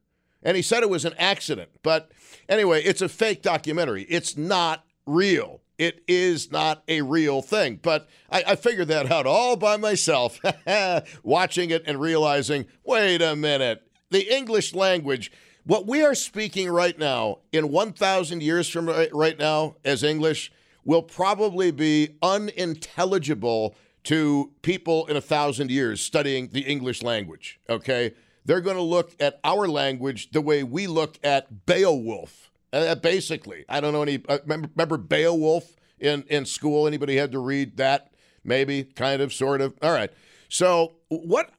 And 0.45 0.57
he 0.57 0.63
said 0.63 0.85
it 0.85 0.91
was 0.91 1.05
an 1.05 1.15
accident. 1.19 1.71
But 1.83 2.13
anyway, 2.49 2.85
it's 2.85 3.03
a 3.03 3.09
fake 3.09 3.43
documentary. 3.43 4.05
It's 4.05 4.37
not 4.37 4.85
real. 5.07 5.61
It 5.77 6.05
is 6.07 6.53
not 6.53 6.85
a 6.87 7.03
real 7.03 7.43
thing. 7.43 7.81
But 7.83 8.09
I, 8.31 8.45
I 8.47 8.55
figured 8.55 8.87
that 8.89 9.11
out 9.11 9.27
all 9.27 9.57
by 9.57 9.77
myself, 9.77 10.39
watching 11.25 11.71
it 11.71 11.83
and 11.85 12.01
realizing 12.01 12.67
wait 12.85 13.23
a 13.23 13.35
minute, 13.35 13.83
the 14.15 14.35
English 14.35 14.75
language, 14.75 15.33
what 15.65 15.87
we 15.87 16.03
are 16.03 16.15
speaking 16.15 16.71
right 16.71 16.97
now, 16.99 17.39
in 17.53 17.71
1,000 17.71 18.43
years 18.43 18.69
from 18.69 18.87
right, 18.89 19.39
now 19.39 19.75
as 19.85 20.05
English, 20.05 20.53
will 20.85 21.03
probably 21.03 21.71
be 21.71 22.11
unintelligible 22.23 23.75
to 24.05 24.53
people 24.63 25.07
in 25.07 25.17
a 25.17 25.21
thousand 25.21 25.71
years 25.71 26.01
studying 26.01 26.49
the 26.49 26.61
English 26.61 27.03
language. 27.03 27.59
Okay? 27.69 28.13
They're 28.45 28.61
going 28.61 28.77
to 28.77 28.83
look 28.83 29.17
at 29.19 29.41
our 29.43 29.67
language 29.67 30.31
the 30.31 30.43
way 30.43 30.63
we 30.63 30.87
look 30.87 31.19
at 31.25 31.67
Beowulf. 31.67 32.51
Uh, 32.73 32.95
basically, 32.95 33.65
I 33.69 33.81
don't 33.81 33.93
know 33.93 34.03
any. 34.03 34.21
Uh, 34.29 34.39
remember, 34.43 34.69
remember 34.75 34.97
Beowulf 34.97 35.77
in 36.01 36.25
in 36.29 36.45
school? 36.45 36.89
Anybody 36.89 37.17
had 37.17 37.31
to 37.33 37.39
read 37.39 37.77
that? 37.77 38.13
Maybe, 38.43 38.83
kind 38.83 39.23
of, 39.23 39.33
sort 39.33 39.61
of. 39.61 39.75
All 39.81 39.93
right. 39.93 40.13
So 40.49 40.95
what? 41.09 41.54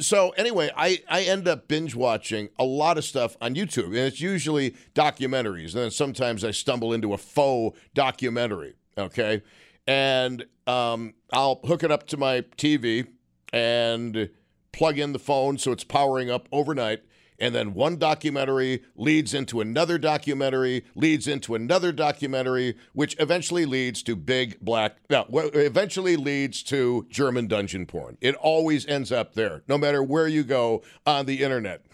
So 0.00 0.30
anyway, 0.30 0.70
I 0.76 1.02
I 1.08 1.22
end 1.22 1.48
up 1.48 1.68
binge 1.68 1.94
watching 1.94 2.48
a 2.58 2.64
lot 2.64 2.98
of 2.98 3.04
stuff 3.04 3.36
on 3.40 3.54
YouTube, 3.54 3.86
and 3.86 3.96
it's 3.96 4.20
usually 4.20 4.74
documentaries, 4.94 5.74
and 5.74 5.84
then 5.84 5.90
sometimes 5.90 6.44
I 6.44 6.50
stumble 6.50 6.92
into 6.92 7.12
a 7.12 7.18
faux 7.18 7.78
documentary. 7.94 8.74
Okay, 8.96 9.42
and 9.86 10.44
um, 10.66 11.14
I'll 11.32 11.60
hook 11.64 11.82
it 11.82 11.90
up 11.90 12.06
to 12.08 12.16
my 12.16 12.42
TV 12.56 13.06
and 13.52 14.28
plug 14.72 14.98
in 14.98 15.12
the 15.12 15.18
phone 15.18 15.58
so 15.58 15.72
it's 15.72 15.84
powering 15.84 16.30
up 16.30 16.48
overnight. 16.52 17.02
And 17.38 17.54
then 17.54 17.74
one 17.74 17.96
documentary 17.96 18.82
leads 18.96 19.32
into 19.32 19.60
another 19.60 19.96
documentary, 19.96 20.84
leads 20.94 21.28
into 21.28 21.54
another 21.54 21.92
documentary, 21.92 22.76
which 22.92 23.16
eventually 23.20 23.64
leads 23.64 24.02
to 24.04 24.16
big 24.16 24.58
black, 24.60 24.96
no, 25.08 25.26
eventually 25.30 26.16
leads 26.16 26.62
to 26.64 27.06
German 27.08 27.46
dungeon 27.46 27.86
porn. 27.86 28.18
It 28.20 28.34
always 28.34 28.86
ends 28.86 29.12
up 29.12 29.34
there, 29.34 29.62
no 29.68 29.78
matter 29.78 30.02
where 30.02 30.26
you 30.26 30.42
go 30.42 30.82
on 31.06 31.26
the 31.26 31.42
internet. 31.42 31.86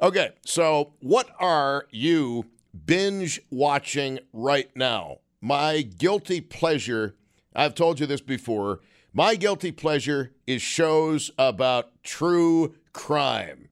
Okay, 0.00 0.30
so 0.44 0.94
what 1.00 1.28
are 1.38 1.86
you 1.90 2.46
binge 2.86 3.40
watching 3.50 4.20
right 4.32 4.70
now? 4.76 5.18
My 5.40 5.82
guilty 5.82 6.40
pleasure, 6.40 7.16
I've 7.54 7.74
told 7.74 7.98
you 7.98 8.06
this 8.06 8.20
before, 8.20 8.80
my 9.12 9.34
guilty 9.34 9.72
pleasure 9.72 10.32
is 10.46 10.62
shows 10.62 11.30
about 11.36 12.02
true 12.02 12.74
crime. 12.92 13.68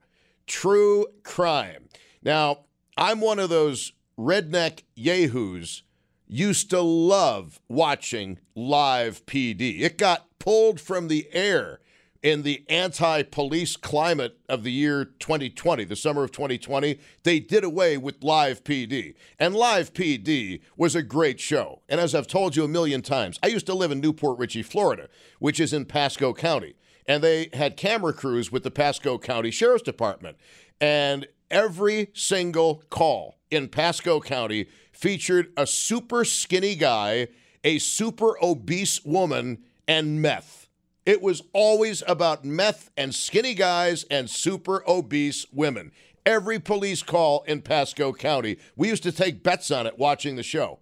True 0.51 1.07
crime. 1.23 1.89
Now, 2.25 2.65
I'm 2.97 3.21
one 3.21 3.39
of 3.39 3.51
those 3.51 3.93
redneck 4.19 4.83
yahoos 4.97 5.85
used 6.27 6.71
to 6.71 6.81
love 6.81 7.61
watching 7.69 8.41
live 8.57 9.25
PD. 9.27 9.81
It 9.81 9.97
got 9.97 10.27
pulled 10.41 10.81
from 10.81 11.07
the 11.07 11.29
air 11.33 11.79
in 12.21 12.43
the 12.43 12.65
anti 12.69 13.23
police 13.23 13.77
climate 13.77 14.41
of 14.49 14.65
the 14.65 14.73
year 14.73 15.05
2020, 15.05 15.85
the 15.85 15.95
summer 15.95 16.25
of 16.25 16.33
2020. 16.33 16.99
They 17.23 17.39
did 17.39 17.63
away 17.63 17.97
with 17.97 18.25
live 18.25 18.65
PD. 18.65 19.15
And 19.39 19.55
live 19.55 19.95
PD 19.95 20.63
was 20.77 20.97
a 20.97 21.03
great 21.05 21.39
show. 21.39 21.83
And 21.89 22.01
as 22.01 22.13
I've 22.13 22.27
told 22.27 22.57
you 22.57 22.65
a 22.65 22.69
million 22.69 23.03
times, 23.03 23.39
I 23.41 23.47
used 23.47 23.67
to 23.67 23.75
live 23.75 23.93
in 23.93 24.01
New 24.01 24.13
Port 24.13 24.37
Richey, 24.41 24.65
Florida, 24.65 25.09
which 25.39 25.61
is 25.61 25.73
in 25.73 25.85
Pasco 25.85 26.35
County. 26.35 26.75
And 27.07 27.23
they 27.23 27.51
had 27.53 27.77
camera 27.77 28.13
crews 28.13 28.53
with 28.53 28.63
the 28.63 28.71
Pasco 28.71 29.19
County 29.19 29.51
Sheriff's 29.51 29.83
Department. 29.83 30.37
And 30.81 31.27
every 31.51 32.11
single 32.15 32.83
call 32.91 33.39
in 33.51 33.69
Pasco 33.69 34.21
County 34.21 34.67
featured 34.93 35.53
a 35.57 35.67
super 35.67 36.25
skinny 36.25 36.75
guy, 36.75 37.29
a 37.65 37.79
super 37.79 38.37
obese 38.43 39.05
woman, 39.05 39.59
and 39.89 40.21
meth. 40.23 40.69
It 41.07 41.23
was 41.23 41.43
always 41.53 42.03
about 42.07 42.45
meth 42.45 42.91
and 42.97 43.15
skinny 43.15 43.55
guys 43.55 44.05
and 44.11 44.29
super 44.29 44.89
obese 44.89 45.47
women. 45.53 45.93
Every 46.27 46.59
police 46.59 47.03
call 47.03 47.43
in 47.45 47.63
Pasco 47.63 48.13
County, 48.13 48.59
we 48.77 48.89
used 48.89 49.03
to 49.05 49.13
take 49.13 49.43
bets 49.43 49.71
on 49.71 49.87
it 49.87 49.99
watching 49.99 50.37
the 50.37 50.43
show. 50.43 50.80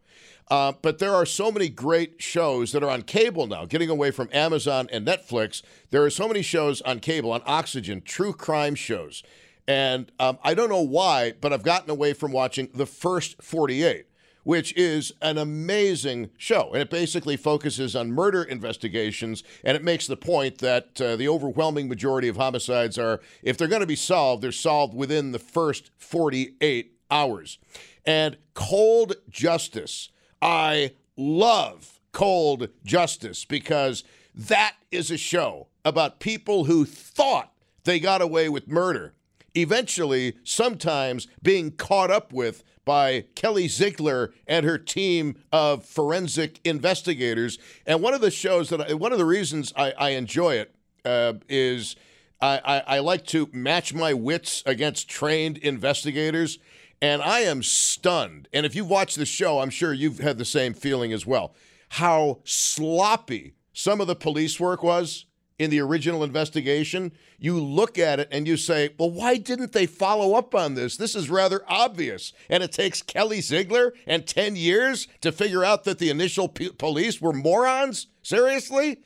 Uh, 0.51 0.73
but 0.81 0.99
there 0.99 1.15
are 1.15 1.27
so 1.27 1.53
many 1.53 1.69
great 1.69 2.23
shows 2.23 2.73
that 2.73 2.83
are 2.83 2.91
on 2.91 3.03
cable 3.03 3.47
now, 3.47 3.65
getting 3.67 3.91
away 3.91 4.11
from 4.11 4.29
Amazon 4.33 4.89
and 4.91 5.07
Netflix. 5.07 5.63
There 5.91 6.03
are 6.05 6.11
so 6.11 6.27
many 6.27 6.43
shows 6.43 6.81
on 6.83 7.01
cable, 7.01 7.33
on 7.33 7.43
Oxygen, 7.45 8.01
true 8.01 8.33
crime 8.33 8.75
shows. 8.75 9.23
And 9.67 10.11
um, 10.19 10.39
I 10.43 10.55
don't 10.55 10.71
know 10.71 10.81
why, 10.81 11.35
but 11.39 11.53
I've 11.53 11.63
gotten 11.63 11.91
away 11.91 12.15
from 12.15 12.33
watching 12.33 12.71
The 12.73 12.87
First 12.87 13.43
48 13.43 14.07
which 14.49 14.75
is 14.79 15.13
an 15.21 15.37
amazing 15.37 16.31
show. 16.39 16.71
And 16.73 16.81
it 16.81 16.89
basically 16.89 17.37
focuses 17.37 17.95
on 17.95 18.11
murder 18.13 18.43
investigations. 18.43 19.45
And 19.63 19.77
it 19.77 19.85
makes 19.85 20.07
the 20.07 20.17
point 20.17 20.57
that 20.61 20.99
uh, 21.03 21.17
the 21.17 21.29
overwhelming 21.29 21.87
majority 21.87 22.29
of 22.29 22.39
homicides 22.39 22.97
are, 22.97 23.21
if 23.43 23.59
they're 23.59 23.69
going 23.69 23.83
to 23.83 23.87
be 23.87 23.95
solved, 23.95 24.43
they're 24.43 24.51
solved 24.51 24.95
within 24.95 25.33
the 25.33 25.39
first 25.39 25.91
48 25.99 26.95
hours. 27.11 27.59
And 28.07 28.39
Cold 28.55 29.17
Justice. 29.29 30.09
I 30.41 30.93
love 31.17 32.01
Cold 32.13 32.69
Justice 32.85 33.45
because 33.45 34.05
that 34.35 34.75
is 34.91 35.11
a 35.11 35.17
show 35.17 35.69
about 35.85 36.21
people 36.21 36.65
who 36.65 36.85
thought 36.85 37.53
they 37.85 37.99
got 37.99 38.23
away 38.23 38.49
with 38.49 38.69
murder 38.69 39.15
eventually, 39.55 40.35
sometimes 40.45 41.27
being 41.43 41.71
caught 41.73 42.11
up 42.11 42.33
with 42.33 42.63
by 42.85 43.25
Kelly 43.35 43.69
Siegler 43.69 44.33
and 44.47 44.65
her 44.65 44.79
team 44.79 45.37
of 45.53 45.85
forensic 45.85 46.61
investigators. 46.65 47.59
And 47.87 48.03
one 48.03 48.15
of 48.15 48.21
the 48.21 48.31
shows 48.31 48.71
that 48.71 48.91
I, 48.91 48.95
one 48.95 49.13
of 49.13 49.19
the 49.19 49.27
reasons 49.27 49.73
I, 49.77 49.93
I 49.99 50.11
enjoy 50.11 50.55
it 50.55 50.75
uh, 51.05 51.35
is 51.49 51.97
I, 52.41 52.61
I, 52.65 52.97
I 52.97 52.99
like 53.01 53.27
to 53.27 53.49
match 53.53 53.93
my 53.93 54.15
wits 54.15 54.63
against 54.65 55.09
trained 55.09 55.59
investigators. 55.59 56.59
And 57.01 57.23
I 57.23 57.41
am 57.41 57.63
stunned. 57.63 58.49
And 58.53 58.67
if 58.67 58.75
you've 58.75 58.91
watched 58.91 59.17
the 59.17 59.27
show, 59.27 59.61
I'm 59.61 59.71
sure 59.71 59.93
you've 59.93 60.19
had 60.19 60.39
the 60.39 60.45
same 60.45 60.75
feeling 60.75 61.13
as 61.13 61.27
well. 61.27 61.55
How 61.91 62.41
sloppy 62.45 63.55
some 63.73 64.01
of 64.01 64.07
the 64.07 64.17
police 64.17 64.59
work 64.59 64.83
was 64.83 65.27
in 65.59 65.71
the 65.71 65.81
original 65.81 66.23
investigation, 66.23 67.13
you 67.39 67.61
look 67.61 67.99
at 67.99 68.21
it 68.21 68.29
and 68.31 68.47
you 68.47 68.57
say, 68.57 68.91
well, 68.99 69.11
why 69.11 69.37
didn't 69.37 69.73
they 69.73 69.87
follow 69.87 70.35
up 70.35 70.55
on 70.55 70.75
this? 70.75 70.97
This 70.97 71.17
is 71.17 71.29
rather 71.29 71.63
obvious. 71.67 72.33
And 72.49 72.63
it 72.63 72.73
takes 72.73 73.03
Kelly 73.03 73.41
Siegler 73.41 73.91
and 74.07 74.27
10 74.27 74.57
years 74.57 75.09
to 75.21 75.33
figure 75.33 75.65
out 75.65 75.85
that 75.85 75.99
the 75.99 76.11
initial 76.11 76.49
p- 76.49 76.71
police 76.71 77.21
were 77.21 77.33
morons? 77.33 78.07
Seriously? 78.23 79.03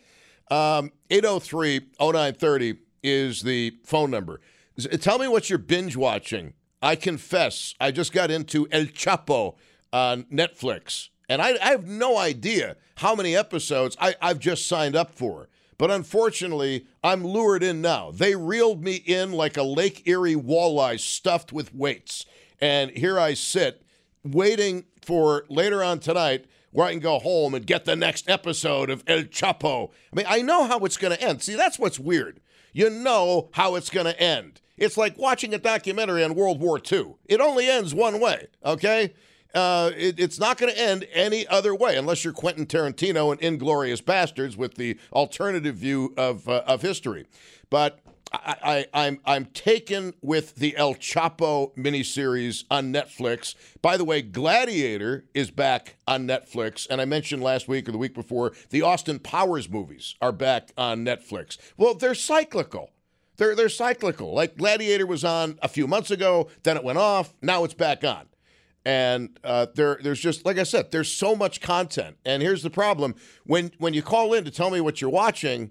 Um, 0.50 0.92
803 1.10 1.80
0930 1.98 2.76
is 3.02 3.42
the 3.42 3.78
phone 3.84 4.10
number. 4.10 4.40
Tell 5.00 5.18
me 5.18 5.28
what 5.28 5.48
you're 5.48 5.58
binge 5.58 5.96
watching. 5.96 6.52
I 6.82 6.96
confess, 6.96 7.74
I 7.80 7.92
just 7.92 8.12
got 8.12 8.30
into 8.30 8.66
El 8.72 8.86
Chapo 8.86 9.54
on 9.92 10.24
Netflix. 10.24 11.08
And 11.28 11.40
I, 11.40 11.56
I 11.62 11.70
have 11.70 11.86
no 11.86 12.18
idea 12.18 12.76
how 12.96 13.14
many 13.14 13.36
episodes 13.36 13.96
I, 14.00 14.16
I've 14.20 14.40
just 14.40 14.66
signed 14.66 14.96
up 14.96 15.14
for. 15.14 15.48
But 15.78 15.90
unfortunately, 15.90 16.86
I'm 17.02 17.24
lured 17.24 17.62
in 17.62 17.80
now. 17.80 18.10
They 18.10 18.34
reeled 18.34 18.84
me 18.84 18.96
in 18.96 19.32
like 19.32 19.56
a 19.56 19.62
Lake 19.62 20.02
Erie 20.06 20.34
walleye 20.34 21.00
stuffed 21.00 21.52
with 21.52 21.74
weights. 21.74 22.26
And 22.60 22.90
here 22.90 23.18
I 23.18 23.34
sit, 23.34 23.82
waiting 24.24 24.84
for 25.00 25.44
later 25.48 25.82
on 25.82 25.98
tonight 26.00 26.46
where 26.70 26.86
I 26.86 26.92
can 26.92 27.00
go 27.00 27.18
home 27.18 27.54
and 27.54 27.66
get 27.66 27.84
the 27.84 27.96
next 27.96 28.28
episode 28.28 28.90
of 28.90 29.02
El 29.06 29.24
Chapo. 29.24 29.90
I 30.12 30.16
mean, 30.16 30.26
I 30.28 30.42
know 30.42 30.64
how 30.64 30.78
it's 30.80 30.96
going 30.96 31.14
to 31.14 31.22
end. 31.22 31.42
See, 31.42 31.54
that's 31.54 31.78
what's 31.78 31.98
weird. 31.98 32.40
You 32.72 32.90
know 32.90 33.48
how 33.52 33.74
it's 33.74 33.90
going 33.90 34.06
to 34.06 34.18
end. 34.20 34.60
It's 34.76 34.96
like 34.96 35.16
watching 35.18 35.54
a 35.54 35.58
documentary 35.58 36.24
on 36.24 36.34
World 36.34 36.60
War 36.60 36.80
II. 36.90 37.14
It 37.26 37.40
only 37.40 37.68
ends 37.68 37.94
one 37.94 38.20
way, 38.20 38.48
okay? 38.64 39.12
Uh, 39.54 39.90
it, 39.96 40.18
it's 40.18 40.38
not 40.38 40.56
going 40.56 40.72
to 40.72 40.80
end 40.80 41.06
any 41.12 41.46
other 41.46 41.74
way 41.74 41.96
unless 41.96 42.24
you're 42.24 42.32
Quentin 42.32 42.66
Tarantino 42.66 43.30
and 43.30 43.60
Inglourious 43.60 44.02
Basterds 44.02 44.56
with 44.56 44.74
the 44.74 44.98
alternative 45.12 45.76
view 45.76 46.14
of 46.16 46.48
uh, 46.48 46.62
of 46.66 46.80
history. 46.80 47.26
But 47.68 48.00
I, 48.32 48.56
I, 48.62 49.06
I'm 49.06 49.20
I'm 49.24 49.44
taken 49.46 50.14
with 50.22 50.56
the 50.56 50.76
El 50.76 50.94
Chapo 50.94 51.74
miniseries 51.76 52.64
on 52.70 52.92
Netflix. 52.92 53.54
By 53.82 53.96
the 53.96 54.04
way, 54.04 54.22
Gladiator 54.22 55.24
is 55.34 55.50
back 55.50 55.96
on 56.06 56.26
Netflix, 56.26 56.86
and 56.88 57.00
I 57.00 57.04
mentioned 57.04 57.42
last 57.42 57.68
week 57.68 57.88
or 57.88 57.92
the 57.92 57.98
week 57.98 58.14
before 58.14 58.52
the 58.70 58.82
Austin 58.82 59.18
Powers 59.18 59.68
movies 59.68 60.14
are 60.22 60.32
back 60.32 60.72
on 60.78 61.04
Netflix. 61.04 61.58
Well, 61.76 61.94
they're 61.94 62.14
cyclical. 62.14 62.90
They're 63.36 63.54
they're 63.54 63.68
cyclical. 63.68 64.32
Like 64.32 64.56
Gladiator 64.56 65.06
was 65.06 65.24
on 65.24 65.58
a 65.62 65.68
few 65.68 65.86
months 65.86 66.10
ago, 66.10 66.48
then 66.62 66.76
it 66.76 66.84
went 66.84 66.98
off, 66.98 67.34
now 67.42 67.64
it's 67.64 67.74
back 67.74 68.04
on. 68.04 68.28
And 68.84 69.38
uh, 69.44 69.66
there, 69.74 69.98
there's 70.02 70.18
just 70.20 70.44
like 70.44 70.58
I 70.58 70.64
said, 70.64 70.90
there's 70.90 71.12
so 71.12 71.36
much 71.36 71.60
content. 71.60 72.16
And 72.24 72.42
here's 72.42 72.62
the 72.62 72.70
problem: 72.70 73.14
when 73.44 73.72
when 73.78 73.94
you 73.94 74.02
call 74.02 74.32
in 74.32 74.44
to 74.44 74.50
tell 74.50 74.70
me 74.70 74.80
what 74.80 75.00
you're 75.00 75.10
watching, 75.10 75.70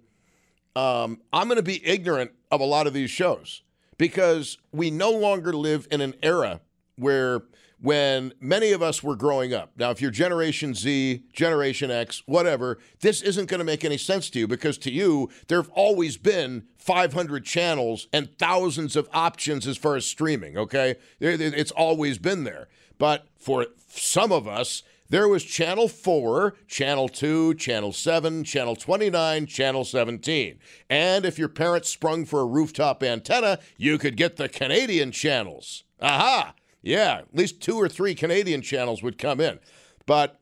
um, 0.76 1.22
I'm 1.34 1.48
going 1.48 1.58
to 1.58 1.64
be 1.64 1.86
ignorant 1.86 2.32
of 2.52 2.62
a 2.62 2.66
lot 2.66 2.88
of 2.88 2.94
these 2.94 3.10
shows 3.10 3.62
because 3.98 4.58
we 4.72 4.92
no 4.92 5.12
longer 5.12 5.54
live 5.54 5.88
in 5.92 6.02
an 6.02 6.14
era 6.22 6.62
where 6.96 7.44
when 7.82 8.32
many 8.40 8.72
of 8.72 8.82
us 8.82 9.02
were 9.02 9.16
growing 9.16 9.54
up. 9.54 9.72
Now, 9.76 9.90
if 9.90 10.02
you're 10.02 10.12
Generation 10.12 10.76
Z, 10.76 11.24
Generation 11.34 11.90
X, 11.90 12.22
whatever, 12.28 12.78
this 13.00 13.24
isn't 13.24 13.50
going 13.50 13.58
to 13.58 13.66
make 13.66 13.84
any 13.84 13.98
sense 13.98 14.30
to 14.32 14.40
you 14.40 14.48
because 14.48 14.78
to 14.80 14.92
you, 14.92 15.30
there 15.48 15.60
have 15.60 15.72
always 15.72 16.18
been 16.18 16.68
500 16.78 17.44
channels 17.44 18.08
and 18.14 18.38
thousands 18.38 18.96
of 18.96 19.10
options 19.14 19.66
as 19.66 19.78
far 19.78 19.96
as 19.96 20.06
streaming, 20.06 20.58
okay? 20.58 20.96
It's 21.20 21.72
always 21.72 22.20
been 22.20 22.44
there. 22.44 22.68
But 23.00 23.26
for 23.36 23.66
some 23.88 24.32
of 24.32 24.48
us, 24.48 24.84
there 25.12 25.28
was 25.28 25.44
Channel 25.44 25.90
4, 25.90 26.56
Channel 26.68 27.10
2, 27.10 27.56
Channel 27.56 27.92
7, 27.92 28.46
Channel 28.46 28.78
29, 28.78 29.46
Channel 29.46 29.84
17. 29.84 30.58
And 30.90 31.26
if 31.26 31.38
your 31.38 31.50
parents 31.50 31.90
sprung 31.90 32.24
for 32.24 32.40
a 32.40 32.46
rooftop 32.46 33.04
antenna, 33.04 33.60
you 33.78 33.98
could 33.98 34.16
get 34.16 34.38
the 34.38 34.48
Canadian 34.48 35.12
channels. 35.12 35.84
Aha! 36.02 36.54
Yeah, 36.82 37.24
at 37.24 37.36
least 37.36 37.62
two 37.62 37.76
or 37.76 37.90
three 37.90 38.16
Canadian 38.16 38.62
channels 38.62 39.04
would 39.04 39.18
come 39.18 39.42
in. 39.42 39.60
But 40.06 40.40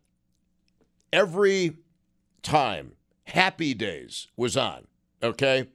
every 1.12 1.78
time 2.44 2.92
Happy 3.24 3.74
Days 3.74 4.28
was 4.38 4.56
on, 4.56 4.86
okay? 5.24 5.68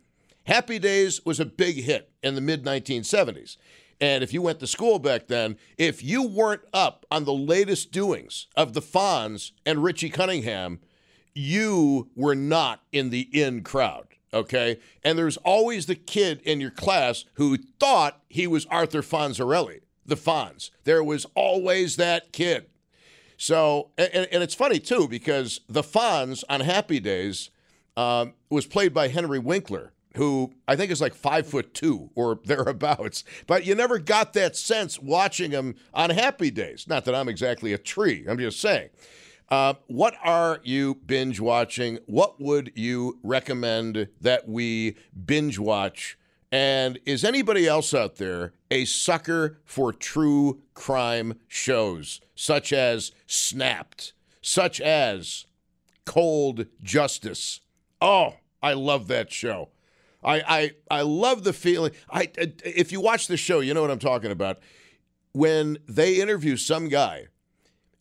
Happy 0.47 0.79
Days 0.79 1.25
was 1.25 1.41
a 1.41 1.45
big 1.45 1.83
hit 1.83 2.13
in 2.23 2.37
the 2.37 2.41
mid 2.41 2.65
1970s. 2.65 3.57
And 4.01 4.25
if 4.25 4.33
you 4.33 4.43
went 4.43 4.61
to 4.61 4.67
school 4.67 4.99
back 4.99 5.29
then, 5.29 5.57
if 5.79 6.03
you 6.03 6.27
weren't 6.27 6.63
up 6.73 7.07
on 7.11 7.25
the 7.25 7.33
latest 7.33 7.93
doings 7.93 8.49
of 8.57 8.75
the 8.75 8.83
Fonz 8.83 9.53
and 9.65 9.83
Richie 9.83 10.11
Cunningham, 10.11 10.81
you 11.35 12.11
were 12.15 12.35
not 12.35 12.83
in 12.93 13.11
the 13.11 13.29
in 13.33 13.63
crowd. 13.63 14.09
Okay. 14.33 14.79
And 15.05 15.17
there's 15.17 15.37
always 15.39 15.87
the 15.87 15.95
kid 15.95 16.41
in 16.43 16.61
your 16.61 16.71
class 16.71 17.25
who 17.35 17.57
thought 17.57 18.21
he 18.29 18.47
was 18.47 18.67
Arthur 18.67 19.03
Fonzarelli 19.03 19.81
the 20.07 20.17
Fonz. 20.17 20.71
There 20.85 21.03
was 21.03 21.27
always 21.35 21.97
that 21.97 22.33
kid. 22.33 22.67
So, 23.37 23.91
and, 23.99 24.29
and 24.31 24.43
it's 24.43 24.55
funny 24.55 24.79
too 24.79 25.09
because 25.09 25.61
the 25.69 25.83
Fonz 25.83 26.45
on 26.49 26.61
Happy 26.61 27.01
Days 27.01 27.51
um, 27.97 28.35
was 28.51 28.67
played 28.67 28.95
by 28.95 29.09
Henry 29.09 29.39
Winkler, 29.39 29.93
who 30.17 30.53
I 30.67 30.77
think 30.77 30.91
is 30.91 31.01
like 31.01 31.15
five 31.15 31.47
foot 31.47 31.75
two 31.75 32.11
or 32.15 32.39
thereabouts. 32.45 33.25
But 33.47 33.67
you 33.67 33.75
never 33.75 33.99
got 33.99 34.33
that 34.35 34.57
sense 34.57 35.01
watching 35.01 35.51
him 35.51 35.77
on 35.93 36.11
Happy 36.11 36.51
Days. 36.51 36.87
Not 36.89 37.05
that 37.05 37.15
I'm 37.15 37.29
exactly 37.29 37.73
a 37.73 37.79
tree. 37.79 38.25
I'm 38.29 38.39
just 38.39 38.61
saying. 38.61 38.91
Uh, 39.49 39.75
what 39.89 40.15
are 40.23 40.61
you 40.65 40.95
binge 41.07 41.39
watching? 41.39 41.99
What 42.07 42.41
would 42.41 42.73
you 42.75 43.19
recommend 43.23 44.09
that 44.21 44.49
we 44.49 44.97
binge 45.27 45.59
watch? 45.59 46.19
And 46.51 46.99
is 47.05 47.25
anybody 47.25 47.67
else 47.67 47.93
out 47.93 48.17
there 48.17 48.55
a 48.71 48.85
sucker 48.85 49.59
for 49.65 49.93
true 49.93 50.63
crime 50.73 51.41
shows, 51.49 52.21
such 52.35 52.73
as 52.73 53.13
Snapped, 53.27 54.13
such 54.41 54.81
as 54.81 55.47
Cold 56.05 56.67
Justice? 56.83 57.61
Oh, 58.01 58.35
I 58.63 58.73
love 58.73 59.09
that 59.09 59.33
show. 59.33 59.71
I, 60.25 60.43
I, 60.47 60.71
I 60.91 61.03
love 61.03 61.45
the 61.45 61.53
feeling. 61.53 61.93
I, 62.11 62.31
if 62.65 62.93
you 62.93 63.01
watch 63.01 63.27
the 63.27 63.37
show, 63.37 63.61
you 63.61 63.75
know 63.75 63.83
what 63.83 63.91
I'm 63.91 63.99
talking 63.99 64.31
about. 64.31 64.61
When 65.33 65.79
they 65.89 66.21
interview 66.21 66.57
some 66.57 66.89
guy, 66.89 67.27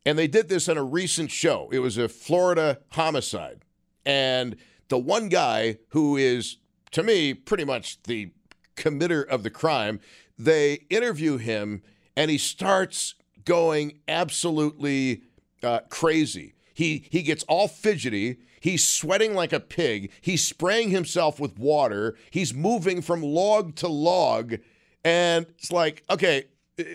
and 0.05 0.17
they 0.17 0.27
did 0.27 0.49
this 0.49 0.69
on 0.69 0.77
a 0.77 0.83
recent 0.83 1.31
show, 1.31 1.69
it 1.71 1.79
was 1.79 1.97
a 1.97 2.07
Florida 2.07 2.79
homicide. 2.91 3.61
And 4.05 4.55
the 4.89 4.97
one 4.97 5.29
guy 5.29 5.77
who 5.89 6.17
is, 6.17 6.57
to 6.91 7.03
me, 7.03 7.33
pretty 7.33 7.63
much 7.63 8.03
the 8.03 8.31
committer 8.75 9.25
of 9.27 9.43
the 9.43 9.49
crime. 9.49 9.99
They 10.37 10.85
interview 10.89 11.37
him, 11.37 11.83
and 12.15 12.29
he 12.29 12.37
starts 12.37 13.15
going 13.45 13.99
absolutely 14.07 15.23
uh, 15.61 15.81
crazy. 15.89 16.55
He 16.73 17.07
he 17.09 17.21
gets 17.21 17.43
all 17.43 17.67
fidgety. 17.67 18.39
He's 18.63 18.87
sweating 18.87 19.33
like 19.33 19.51
a 19.51 19.59
pig. 19.59 20.09
He's 20.21 20.47
spraying 20.47 20.89
himself 20.89 21.37
with 21.37 21.59
water. 21.59 22.15
He's 22.31 22.53
moving 22.53 23.01
from 23.01 23.21
log 23.21 23.75
to 23.75 23.89
log, 23.89 24.55
and 25.03 25.45
it's 25.57 25.69
like, 25.69 26.01
okay, 26.09 26.45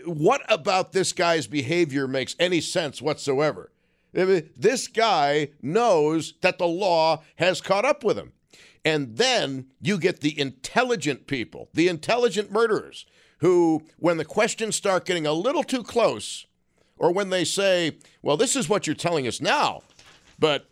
what 0.07 0.41
about 0.49 0.93
this 0.93 1.13
guy's 1.13 1.47
behavior 1.47 2.09
makes 2.09 2.35
any 2.39 2.63
sense 2.63 3.03
whatsoever? 3.03 3.71
This 4.15 4.89
guy 4.89 5.51
knows 5.61 6.33
that 6.41 6.57
the 6.57 6.67
law 6.67 7.23
has 7.37 7.61
caught 7.61 7.85
up 7.85 8.03
with 8.03 8.17
him. 8.17 8.33
And 8.83 9.19
then 9.19 9.67
you 9.83 9.99
get 9.99 10.21
the 10.21 10.41
intelligent 10.41 11.27
people, 11.27 11.69
the 11.75 11.89
intelligent 11.89 12.51
murderers, 12.51 13.05
who, 13.41 13.83
when 13.99 14.17
the 14.17 14.25
questions 14.25 14.75
start 14.75 15.05
getting 15.05 15.27
a 15.27 15.33
little 15.33 15.63
too 15.63 15.83
close, 15.83 16.47
or 16.97 17.13
when 17.13 17.29
they 17.29 17.45
say, 17.45 17.99
well, 18.23 18.39
this 18.39 18.57
is 18.57 18.71
what 18.71 18.87
you're 18.87 18.97
telling 18.97 19.27
us 19.27 19.43
now, 19.43 19.83
but 20.39 20.71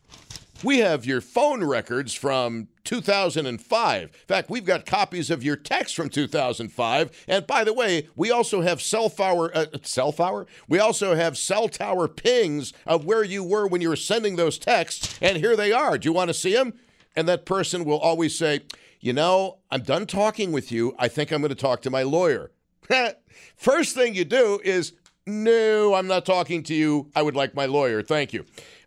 we 0.63 0.79
have 0.79 1.05
your 1.05 1.21
phone 1.21 1.63
records 1.65 2.15
from 2.15 2.69
2005. 2.85 4.03
In 4.03 4.09
fact, 4.09 4.49
we've 4.49 4.65
got 4.65 4.87
copies 4.87 5.31
of 5.31 5.43
your 5.43 5.57
text 5.57 5.95
from 5.95 6.09
2005. 6.09 7.25
And 7.29 7.47
by 7.47 7.65
the 7.65 7.75
way, 7.75 8.09
we 8.17 8.31
also 8.31 8.63
have 8.63 8.81
cell 8.81 9.11
tower, 9.11 9.51
uh, 9.55 9.67
cell 9.83 10.13
tower. 10.13 10.47
We 10.69 10.79
also 10.79 11.15
have 11.15 11.37
cell 11.37 11.69
tower 11.69 12.09
pings 12.09 12.73
of 12.87 13.05
where 13.05 13.25
you 13.25 13.45
were 13.45 13.67
when 13.67 13.81
you 13.81 13.89
were 13.89 13.97
sending 13.97 14.37
those 14.37 14.59
texts. 14.59 15.19
And 15.21 15.37
here 15.37 15.57
they 15.57 15.73
are. 15.73 15.99
Do 15.99 16.09
you 16.09 16.13
want 16.13 16.29
to 16.29 16.35
see 16.35 16.55
them? 16.55 16.75
And 17.15 17.29
that 17.29 17.45
person 17.47 17.85
will 17.85 17.99
always 17.99 18.37
say, 18.37 18.61
You 19.01 19.13
know, 19.13 19.59
I'm 19.71 19.83
done 19.83 20.07
talking 20.07 20.53
with 20.53 20.73
you. 20.73 20.95
I 20.99 21.09
think 21.09 21.33
I'm 21.33 21.41
going 21.41 21.51
to 21.51 21.55
talk 21.55 21.83
to 21.83 21.91
my 21.91 22.03
lawyer. 22.03 22.51
First 23.57 23.95
thing 23.95 24.15
you 24.15 24.25
do 24.25 24.61
is, 24.65 24.93
No, 25.27 25.95
I'm 25.95 26.07
not 26.07 26.25
talking 26.25 26.63
to 26.65 26.75
you. 26.75 27.11
I 27.15 27.23
would 27.23 27.37
like 27.37 27.55
my 27.55 27.67
lawyer. 27.67 28.03
Thank 28.03 28.33
you. 28.33 28.45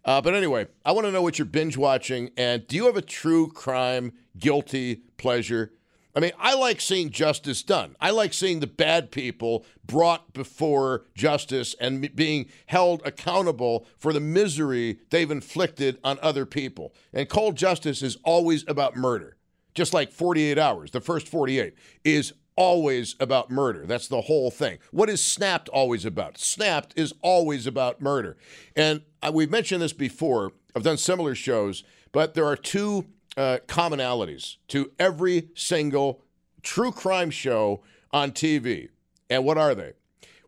Uh, 0.09 0.19
but 0.19 0.33
anyway, 0.33 0.65
I 0.83 0.91
want 0.91 1.05
to 1.05 1.11
know 1.11 1.21
what 1.21 1.37
you're 1.37 1.45
binge 1.45 1.77
watching. 1.77 2.31
And 2.35 2.65
do 2.65 2.75
you 2.75 2.87
have 2.87 2.97
a 2.97 3.01
true 3.01 3.47
crime 3.47 4.13
guilty 4.39 5.03
pleasure? 5.17 5.71
I 6.15 6.19
mean, 6.19 6.31
I 6.39 6.55
like 6.55 6.81
seeing 6.81 7.11
justice 7.11 7.61
done. 7.61 7.95
I 8.01 8.09
like 8.09 8.33
seeing 8.33 8.59
the 8.59 8.65
bad 8.65 9.11
people 9.11 9.67
brought 9.85 10.33
before 10.33 11.05
justice 11.13 11.75
and 11.79 12.15
being 12.15 12.47
held 12.65 13.03
accountable 13.05 13.85
for 13.99 14.11
the 14.11 14.19
misery 14.19 14.97
they've 15.11 15.29
inflicted 15.29 15.99
on 16.03 16.17
other 16.23 16.47
people. 16.47 16.91
And 17.13 17.29
cold 17.29 17.55
justice 17.55 18.01
is 18.01 18.17
always 18.23 18.67
about 18.67 18.95
murder. 18.97 19.37
Just 19.75 19.93
like 19.93 20.11
48 20.11 20.57
hours, 20.57 20.89
the 20.89 21.01
first 21.01 21.27
48 21.27 21.75
is 22.03 22.33
always 22.59 23.15
about 23.21 23.49
murder. 23.49 23.85
That's 23.85 24.09
the 24.09 24.19
whole 24.21 24.51
thing. 24.51 24.79
What 24.91 25.09
is 25.09 25.23
Snapped 25.23 25.69
always 25.69 26.03
about? 26.03 26.37
Snapped 26.37 26.93
is 26.97 27.13
always 27.21 27.65
about 27.65 28.01
murder. 28.01 28.35
And 28.75 29.01
we've 29.31 29.49
mentioned 29.49 29.81
this 29.81 29.93
before. 29.93 30.51
I've 30.75 30.83
done 30.83 30.97
similar 30.97 31.35
shows, 31.35 31.85
but 32.11 32.33
there 32.33 32.45
are 32.45 32.57
two 32.57 33.05
uh, 33.37 33.59
commonalities 33.67 34.57
to 34.67 34.91
every 34.99 35.47
single 35.55 36.21
true 36.61 36.91
crime 36.91 37.31
show 37.31 37.81
on 38.11 38.31
TV. 38.31 38.89
And 39.29 39.45
what 39.45 39.57
are 39.57 39.73
they? 39.73 39.93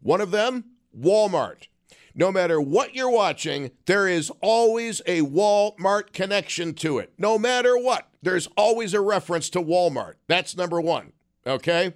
One 0.01 0.19
of 0.19 0.31
them, 0.31 0.65
Walmart. 0.97 1.67
No 2.13 2.29
matter 2.29 2.59
what 2.59 2.93
you're 2.93 3.09
watching, 3.09 3.71
there 3.85 4.05
is 4.05 4.29
always 4.41 5.01
a 5.05 5.21
Walmart 5.21 6.11
connection 6.11 6.73
to 6.73 6.99
it. 6.99 7.13
No 7.17 7.39
matter 7.39 7.77
what, 7.77 8.09
there's 8.21 8.47
always 8.57 8.93
a 8.93 8.99
reference 8.99 9.49
to 9.51 9.61
Walmart. 9.61 10.15
That's 10.27 10.57
number 10.57 10.81
one. 10.81 11.13
Okay? 11.47 11.93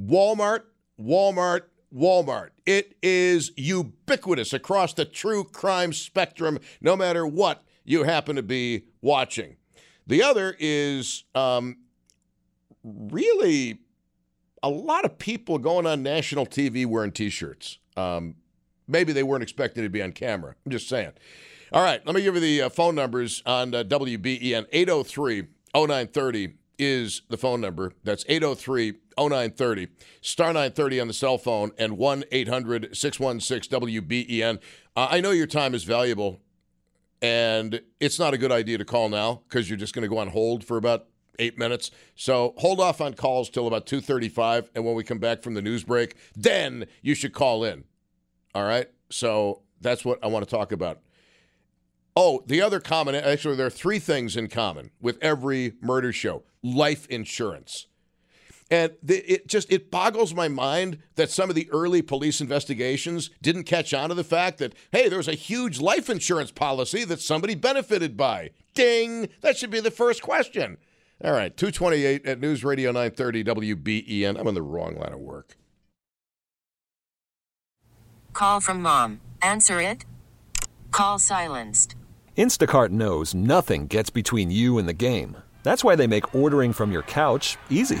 Walmart, 0.00 0.62
Walmart, 1.00 1.62
Walmart. 1.94 2.50
It 2.64 2.96
is 3.02 3.52
ubiquitous 3.56 4.52
across 4.52 4.94
the 4.94 5.04
true 5.04 5.44
crime 5.44 5.92
spectrum, 5.92 6.58
no 6.80 6.96
matter 6.96 7.26
what 7.26 7.64
you 7.84 8.04
happen 8.04 8.36
to 8.36 8.42
be 8.42 8.84
watching. 9.00 9.56
The 10.06 10.22
other 10.22 10.56
is 10.58 11.24
um, 11.34 11.78
really 12.82 13.78
a 14.62 14.70
lot 14.70 15.04
of 15.04 15.18
people 15.18 15.58
going 15.58 15.86
on 15.86 16.02
national 16.02 16.46
TV 16.46 16.86
wearing 16.86 17.12
t 17.12 17.30
shirts. 17.30 17.78
Um, 17.96 18.36
maybe 18.86 19.12
they 19.12 19.22
weren't 19.22 19.42
expecting 19.42 19.82
to 19.82 19.88
be 19.88 20.02
on 20.02 20.12
camera. 20.12 20.54
I'm 20.64 20.72
just 20.72 20.88
saying. 20.88 21.12
All 21.72 21.82
right, 21.82 22.04
let 22.06 22.14
me 22.14 22.22
give 22.22 22.34
you 22.34 22.40
the 22.40 22.62
uh, 22.62 22.68
phone 22.68 22.94
numbers 22.94 23.42
on 23.46 23.74
uh, 23.74 23.82
WBEN. 23.84 24.66
803 24.72 25.44
0930 25.74 26.54
is 26.78 27.22
the 27.28 27.36
phone 27.36 27.60
number. 27.60 27.92
That's 28.04 28.24
803 28.28 28.94
0930. 29.18 29.88
Star 30.20 30.48
930 30.48 31.00
on 31.00 31.08
the 31.08 31.14
cell 31.14 31.38
phone 31.38 31.72
and 31.78 31.96
1 31.96 32.24
800 32.30 32.96
616 32.96 33.80
WBEN. 33.80 34.60
Uh, 34.96 35.08
I 35.10 35.20
know 35.20 35.30
your 35.30 35.46
time 35.46 35.74
is 35.74 35.84
valuable 35.84 36.40
and 37.20 37.80
it's 38.00 38.18
not 38.18 38.34
a 38.34 38.38
good 38.38 38.52
idea 38.52 38.78
to 38.78 38.84
call 38.84 39.08
now 39.08 39.42
because 39.48 39.70
you're 39.70 39.78
just 39.78 39.94
going 39.94 40.02
to 40.02 40.08
go 40.08 40.18
on 40.18 40.28
hold 40.28 40.64
for 40.64 40.76
about 40.76 41.06
eight 41.38 41.56
minutes. 41.56 41.90
So 42.14 42.54
hold 42.58 42.80
off 42.80 43.00
on 43.00 43.14
calls 43.14 43.48
till 43.48 43.66
about 43.66 43.86
2.35. 43.86 44.68
And 44.74 44.84
when 44.84 44.94
we 44.94 45.04
come 45.04 45.18
back 45.18 45.42
from 45.42 45.54
the 45.54 45.62
news 45.62 45.84
break, 45.84 46.16
then 46.34 46.86
you 47.00 47.14
should 47.14 47.32
call 47.32 47.64
in. 47.64 47.84
All 48.54 48.64
right? 48.64 48.88
So 49.10 49.62
that's 49.80 50.04
what 50.04 50.18
I 50.22 50.26
want 50.26 50.46
to 50.46 50.50
talk 50.50 50.72
about. 50.72 51.00
Oh, 52.14 52.42
the 52.46 52.60
other 52.60 52.78
common, 52.80 53.14
actually, 53.14 53.56
there 53.56 53.66
are 53.66 53.70
three 53.70 53.98
things 53.98 54.36
in 54.36 54.48
common 54.48 54.90
with 55.00 55.16
every 55.22 55.74
murder 55.80 56.12
show 56.12 56.42
life 56.62 57.06
insurance. 57.06 57.86
And 58.72 58.94
the, 59.02 59.18
it 59.30 59.48
just 59.48 59.70
it 59.70 59.90
boggles 59.90 60.34
my 60.34 60.48
mind 60.48 60.96
that 61.16 61.30
some 61.30 61.50
of 61.50 61.54
the 61.54 61.68
early 61.72 62.00
police 62.00 62.40
investigations 62.40 63.28
didn't 63.42 63.64
catch 63.64 63.92
on 63.92 64.08
to 64.08 64.14
the 64.14 64.24
fact 64.24 64.56
that 64.58 64.72
hey, 64.92 65.10
there's 65.10 65.28
a 65.28 65.34
huge 65.34 65.78
life 65.78 66.08
insurance 66.08 66.50
policy 66.50 67.04
that 67.04 67.20
somebody 67.20 67.54
benefited 67.54 68.16
by. 68.16 68.48
Ding! 68.72 69.28
That 69.42 69.58
should 69.58 69.70
be 69.70 69.80
the 69.80 69.90
first 69.90 70.22
question. 70.22 70.78
All 71.22 71.32
right, 71.32 71.54
228 71.54 72.24
at 72.24 72.40
News 72.40 72.64
Radio 72.64 72.92
930 72.92 73.44
WBEN. 73.44 74.40
I'm 74.40 74.48
on 74.48 74.54
the 74.54 74.62
wrong 74.62 74.96
line 74.96 75.12
of 75.12 75.20
work. 75.20 75.58
Call 78.32 78.58
from 78.58 78.80
mom. 78.80 79.20
Answer 79.42 79.82
it. 79.82 80.06
Call 80.92 81.18
silenced. 81.18 81.94
Instacart 82.38 82.88
knows 82.88 83.34
nothing 83.34 83.86
gets 83.86 84.08
between 84.08 84.50
you 84.50 84.78
and 84.78 84.88
the 84.88 84.94
game. 84.94 85.36
That's 85.62 85.84
why 85.84 85.94
they 85.94 86.06
make 86.06 86.34
ordering 86.34 86.72
from 86.72 86.90
your 86.90 87.02
couch 87.02 87.58
easy. 87.68 88.00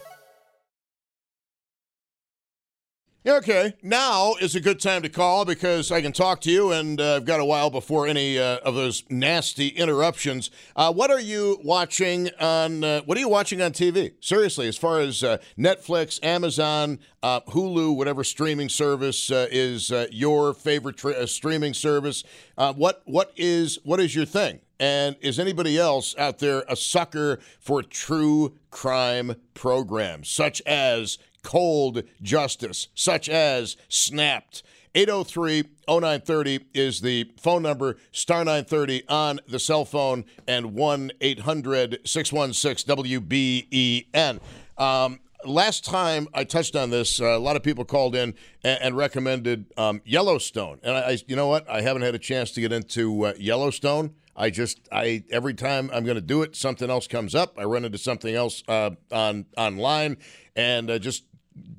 Okay, 3.23 3.75
now 3.83 4.33
is 4.41 4.55
a 4.55 4.59
good 4.59 4.79
time 4.79 5.03
to 5.03 5.09
call 5.09 5.45
because 5.45 5.91
I 5.91 6.01
can 6.01 6.11
talk 6.11 6.41
to 6.41 6.49
you, 6.51 6.71
and 6.71 6.99
uh, 6.99 7.17
I've 7.17 7.25
got 7.25 7.39
a 7.39 7.45
while 7.45 7.69
before 7.69 8.07
any 8.07 8.39
uh, 8.39 8.57
of 8.65 8.73
those 8.73 9.03
nasty 9.11 9.67
interruptions. 9.67 10.49
Uh, 10.75 10.91
what 10.91 11.11
are 11.11 11.19
you 11.19 11.59
watching 11.63 12.31
on? 12.39 12.83
Uh, 12.83 13.01
what 13.01 13.15
are 13.19 13.21
you 13.21 13.29
watching 13.29 13.61
on 13.61 13.73
TV? 13.73 14.13
Seriously, 14.21 14.67
as 14.67 14.75
far 14.75 15.01
as 15.01 15.23
uh, 15.23 15.37
Netflix, 15.55 16.19
Amazon, 16.23 16.97
uh, 17.21 17.41
Hulu, 17.41 17.95
whatever 17.95 18.23
streaming 18.23 18.69
service 18.69 19.29
is 19.29 19.91
your 20.11 20.55
favorite 20.55 20.97
tra- 20.97 21.27
streaming 21.27 21.75
service, 21.75 22.23
what 22.55 23.03
what 23.05 23.33
is 23.37 23.77
what 23.83 23.99
is 23.99 24.15
your 24.15 24.25
thing? 24.25 24.61
And 24.79 25.15
is 25.21 25.37
anybody 25.37 25.77
else 25.77 26.15
out 26.17 26.39
there 26.39 26.63
a 26.67 26.75
sucker 26.75 27.37
for 27.59 27.83
true 27.83 28.57
crime 28.71 29.35
programs 29.53 30.27
such 30.27 30.59
as 30.65 31.19
cold 31.43 32.03
justice, 32.21 32.87
such 32.95 33.29
as 33.29 33.77
Snapped. 33.89 34.63
803 34.93 35.63
0930 35.87 36.65
is 36.73 37.01
the 37.01 37.31
phone 37.37 37.63
number, 37.63 37.95
star 38.11 38.39
930 38.39 39.07
on 39.07 39.39
the 39.47 39.59
cell 39.59 39.85
phone, 39.85 40.25
and 40.47 40.73
1 40.73 41.11
800 41.21 41.99
616 42.03 42.95
WBEN. 42.95 44.39
Um, 44.77 45.19
last 45.45 45.85
time 45.85 46.27
I 46.33 46.43
touched 46.43 46.75
on 46.75 46.89
this, 46.89 47.21
uh, 47.21 47.25
a 47.25 47.39
lot 47.39 47.55
of 47.55 47.63
people 47.63 47.85
called 47.85 48.15
in 48.15 48.33
and, 48.63 48.81
and 48.81 48.97
recommended 48.97 49.65
um, 49.77 50.01
Yellowstone. 50.05 50.79
And 50.83 50.95
I, 50.95 51.01
I, 51.01 51.17
you 51.27 51.35
know 51.35 51.47
what? 51.47 51.69
I 51.69 51.81
haven't 51.81 52.01
had 52.01 52.15
a 52.15 52.19
chance 52.19 52.51
to 52.51 52.61
get 52.61 52.71
into 52.71 53.27
uh, 53.27 53.33
Yellowstone. 53.37 54.15
I 54.35 54.49
just, 54.49 54.79
I 54.91 55.23
every 55.29 55.53
time 55.53 55.89
I'm 55.93 56.03
going 56.03 56.15
to 56.15 56.21
do 56.21 56.41
it, 56.41 56.55
something 56.55 56.89
else 56.89 57.07
comes 57.07 57.35
up. 57.35 57.59
I 57.59 57.63
run 57.63 57.85
into 57.85 57.97
something 57.97 58.33
else 58.33 58.63
uh, 58.67 58.91
on 59.11 59.45
online, 59.57 60.17
and 60.55 60.89
uh, 60.89 60.99
just 60.99 61.25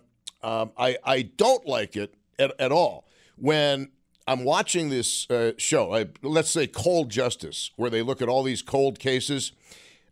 um, 0.44 0.72
I 0.78 0.98
I 1.06 1.22
don't 1.22 1.66
like 1.66 1.96
it 1.96 2.16
at, 2.38 2.52
at 2.60 2.74
all 2.74 3.08
when 3.38 3.90
I'm 4.28 4.44
watching 4.44 4.90
this 4.90 5.30
uh, 5.30 5.54
show. 5.58 5.96
I, 5.96 6.08
let's 6.22 6.52
say 6.52 6.68
Cold 6.68 7.10
Justice, 7.10 7.72
where 7.78 7.90
they 7.90 8.02
look 8.02 8.22
at 8.22 8.28
all 8.28 8.44
these 8.44 8.62
cold 8.62 9.00
cases 9.00 9.54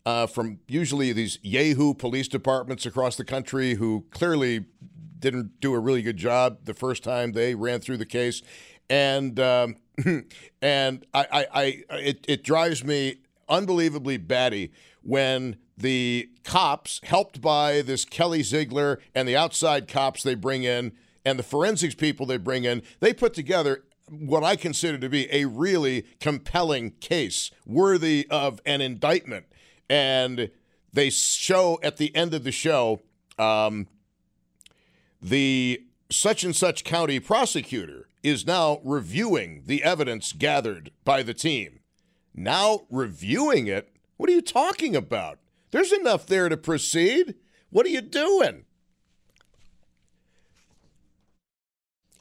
uh, 0.09 0.25
from 0.25 0.59
usually 0.67 1.13
these 1.13 1.37
Yahoo 1.43 1.93
police 1.93 2.27
departments 2.27 2.83
across 2.83 3.15
the 3.15 3.23
country 3.23 3.75
who 3.75 4.05
clearly 4.09 4.65
didn't 5.19 5.59
do 5.61 5.75
a 5.75 5.79
really 5.79 6.01
good 6.01 6.17
job 6.17 6.57
the 6.63 6.73
first 6.73 7.03
time 7.03 7.33
they 7.33 7.53
ran 7.53 7.79
through 7.79 7.97
the 7.97 8.07
case. 8.07 8.41
And 8.89 9.39
um, 9.39 9.75
and 10.63 11.05
I, 11.13 11.27
I, 11.31 11.45
I 11.53 11.83
it, 11.91 12.25
it 12.27 12.43
drives 12.43 12.83
me 12.83 13.17
unbelievably 13.47 14.17
batty 14.17 14.71
when 15.03 15.57
the 15.77 16.31
cops, 16.43 16.99
helped 17.03 17.39
by 17.39 17.83
this 17.83 18.03
Kelly 18.03 18.41
Siegler 18.41 18.97
and 19.13 19.27
the 19.27 19.37
outside 19.37 19.87
cops 19.87 20.23
they 20.23 20.33
bring 20.33 20.63
in 20.63 20.91
and 21.23 21.37
the 21.37 21.43
forensics 21.43 21.93
people 21.93 22.25
they 22.25 22.37
bring 22.37 22.63
in, 22.63 22.81
they 22.99 23.13
put 23.13 23.35
together 23.35 23.83
what 24.09 24.43
I 24.43 24.55
consider 24.55 24.97
to 24.97 25.07
be 25.07 25.31
a 25.31 25.45
really 25.45 26.07
compelling 26.19 26.93
case 26.99 27.51
worthy 27.67 28.25
of 28.31 28.59
an 28.65 28.81
indictment. 28.81 29.45
And 29.89 30.51
they 30.93 31.09
show 31.09 31.79
at 31.83 31.97
the 31.97 32.15
end 32.15 32.33
of 32.33 32.43
the 32.43 32.51
show 32.51 33.01
um, 33.37 33.87
the 35.21 35.83
such 36.11 36.43
and 36.43 36.55
such 36.55 36.83
county 36.83 37.19
prosecutor 37.19 38.07
is 38.23 38.45
now 38.45 38.81
reviewing 38.83 39.63
the 39.65 39.83
evidence 39.83 40.33
gathered 40.33 40.91
by 41.05 41.23
the 41.23 41.33
team. 41.33 41.79
Now 42.33 42.81
reviewing 42.89 43.67
it? 43.67 43.95
What 44.17 44.29
are 44.29 44.33
you 44.33 44.41
talking 44.41 44.95
about? 44.95 45.39
There's 45.71 45.93
enough 45.93 46.25
there 46.25 46.49
to 46.49 46.57
proceed. 46.57 47.35
What 47.69 47.85
are 47.85 47.89
you 47.89 48.01
doing? 48.01 48.65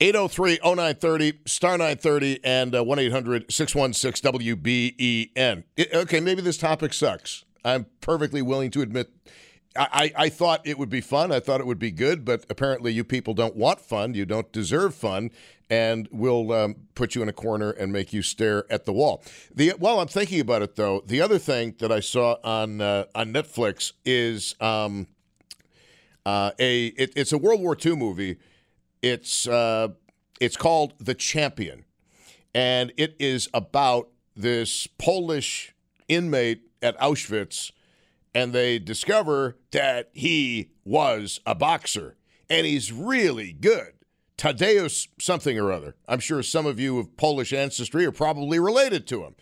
803 0.01 0.61
0930, 0.63 1.41
star 1.47 1.73
930, 1.73 2.41
and 2.45 2.75
uh, 2.75 2.85
1 2.85 2.99
800 3.01 3.53
616 3.53 4.33
WBEN. 4.33 5.65
Okay, 5.93 6.21
maybe 6.21 6.41
this 6.41 6.57
topic 6.57 6.93
sucks. 6.93 7.45
I'm 7.69 7.87
perfectly 8.01 8.43
willing 8.43 8.71
to 8.73 8.83
admit 8.83 9.11
I, 9.77 10.13
I 10.17 10.29
thought 10.29 10.67
it 10.67 10.79
would 10.79 10.89
be 10.89 11.01
fun. 11.01 11.31
I 11.31 11.41
thought 11.41 11.61
it 11.61 11.67
would 11.67 11.79
be 11.79 11.91
good, 11.91 12.25
but 12.25 12.45
apparently 12.51 12.93
you 12.93 13.05
people 13.05 13.35
don't 13.35 13.55
want 13.55 13.81
fun. 13.81 14.15
You 14.15 14.27
don't 14.27 14.51
deserve 14.51 14.95
fun, 14.95 15.31
and 15.71 16.09
we'll 16.11 16.53
um, 16.53 16.75
put 16.95 17.15
you 17.15 17.23
in 17.23 17.29
a 17.29 17.33
corner 17.33 17.71
and 17.71 17.93
make 17.93 18.13
you 18.13 18.23
stare 18.23 18.65
at 18.73 18.87
the 18.87 18.93
wall. 18.93 19.23
The 19.55 19.75
while 19.79 20.01
I'm 20.01 20.09
thinking 20.09 20.41
about 20.41 20.63
it, 20.63 20.77
though, 20.77 21.03
the 21.07 21.21
other 21.21 21.39
thing 21.39 21.77
that 21.79 21.93
I 21.93 22.01
saw 22.01 22.37
on 22.43 22.81
uh, 22.81 23.05
on 23.15 23.33
Netflix 23.33 23.93
is 24.05 24.55
um, 24.61 25.07
uh, 26.27 26.53
a 26.59 26.87
it, 26.87 27.13
it's 27.15 27.33
a 27.33 27.39
World 27.39 27.61
War 27.61 27.77
II 27.85 27.97
movie. 27.97 28.39
It's 29.03 29.47
uh, 29.47 29.89
it's 30.41 30.57
called 30.57 30.95
The 30.99 31.15
Champion, 31.15 31.85
and 32.55 32.93
it 32.97 33.15
is 33.21 33.49
about 33.55 34.09
this 34.35 34.87
Polish 34.99 35.75
inmate 36.09 36.68
at 36.83 36.99
Auschwitz 36.99 37.73
and 38.35 38.53
they 38.53 38.79
discover 38.79 39.57
that 39.73 40.11
he 40.13 40.71
was 40.85 41.41
a 41.47 41.55
boxer 41.55 42.17
and 42.49 42.67
he's 42.67 42.93
really 42.93 43.53
good. 43.53 43.95
Tadeusz 44.37 45.09
something 45.21 45.59
or 45.59 45.73
other. 45.73 45.97
I'm 46.07 46.21
sure 46.21 46.43
some 46.43 46.67
of 46.67 46.79
you 46.79 46.99
of 46.99 47.17
Polish 47.17 47.53
ancestry 47.53 48.07
are 48.07 48.13
probably 48.13 48.61
related 48.61 49.07
to 49.09 49.25
him 49.25 49.35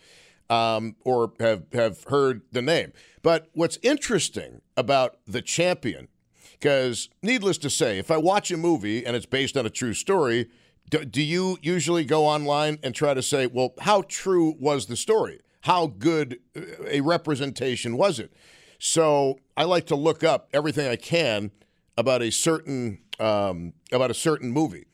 um, 0.49 0.95
or 1.03 1.33
have, 1.39 1.65
have 1.73 2.03
heard 2.05 2.41
the 2.51 2.61
name. 2.61 2.93
But 3.21 3.49
what's 3.53 3.77
interesting 3.83 4.61
about 4.75 5.17
the 5.27 5.41
champion, 5.41 6.07
because 6.53 7.09
needless 7.21 7.57
to 7.59 7.69
say, 7.69 7.99
if 7.99 8.09
I 8.09 8.17
watch 8.17 8.49
a 8.49 8.57
movie 8.57 9.05
and 9.05 9.15
it's 9.15 9.25
based 9.27 9.55
on 9.55 9.65
a 9.65 9.69
true 9.69 9.93
story, 9.93 10.49
do, 10.89 11.05
do 11.05 11.21
you 11.21 11.57
usually 11.61 12.05
go 12.05 12.25
online 12.25 12.79
and 12.81 12.95
try 12.95 13.13
to 13.13 13.21
say, 13.21 13.45
well, 13.45 13.73
how 13.81 14.03
true 14.07 14.55
was 14.59 14.87
the 14.87 14.95
story? 14.95 15.41
How 15.67 15.87
good 15.87 16.39
a 16.87 17.01
representation 17.01 17.97
was 17.97 18.21
it? 18.21 18.31
So 18.79 19.39
I 19.57 19.65
like 19.65 19.85
to 19.87 19.97
look 19.97 20.23
up 20.23 20.47
everything 20.53 20.87
I 20.87 20.95
can 20.95 21.51
about 21.97 22.21
a 22.21 22.31
certain 22.31 22.99
um, 23.19 23.73
about 23.91 24.09
a 24.09 24.13
certain 24.13 24.49
movie, 24.49 24.85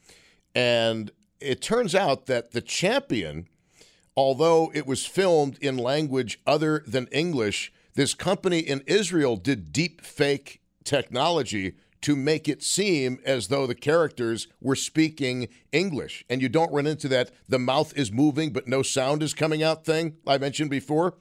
and 0.56 1.12
it 1.40 1.62
turns 1.62 1.94
out 1.94 2.26
that 2.26 2.54
the 2.54 2.62
champion, 2.62 3.48
although 4.18 4.72
it 4.74 4.88
was 4.88 5.06
filmed 5.06 5.60
in 5.62 5.78
language 5.78 6.40
other 6.48 6.84
than 6.88 7.06
English, 7.12 7.72
this 7.94 8.16
company 8.16 8.58
in 8.58 8.82
Israel 8.88 9.36
did 9.36 9.74
deep 9.74 10.02
fake 10.02 10.60
technology 10.84 11.76
to 12.04 12.16
make 12.16 12.48
it 12.48 12.64
seem 12.64 13.20
as 13.26 13.48
though 13.48 13.66
the 13.66 13.76
characters 13.76 14.48
were 14.62 14.76
speaking 14.76 15.48
English. 15.72 16.26
And 16.30 16.42
you 16.42 16.50
don't 16.50 16.72
run 16.72 16.88
into 16.88 17.08
that 17.10 17.32
the 17.48 17.60
mouth 17.60 17.98
is 17.98 18.12
moving 18.12 18.52
but 18.52 18.68
no 18.68 18.84
sound 18.84 19.24
is 19.24 19.34
coming 19.34 19.64
out 19.64 19.86
thing 19.86 20.18
I 20.28 20.38
mentioned 20.38 20.70
before. 20.70 21.16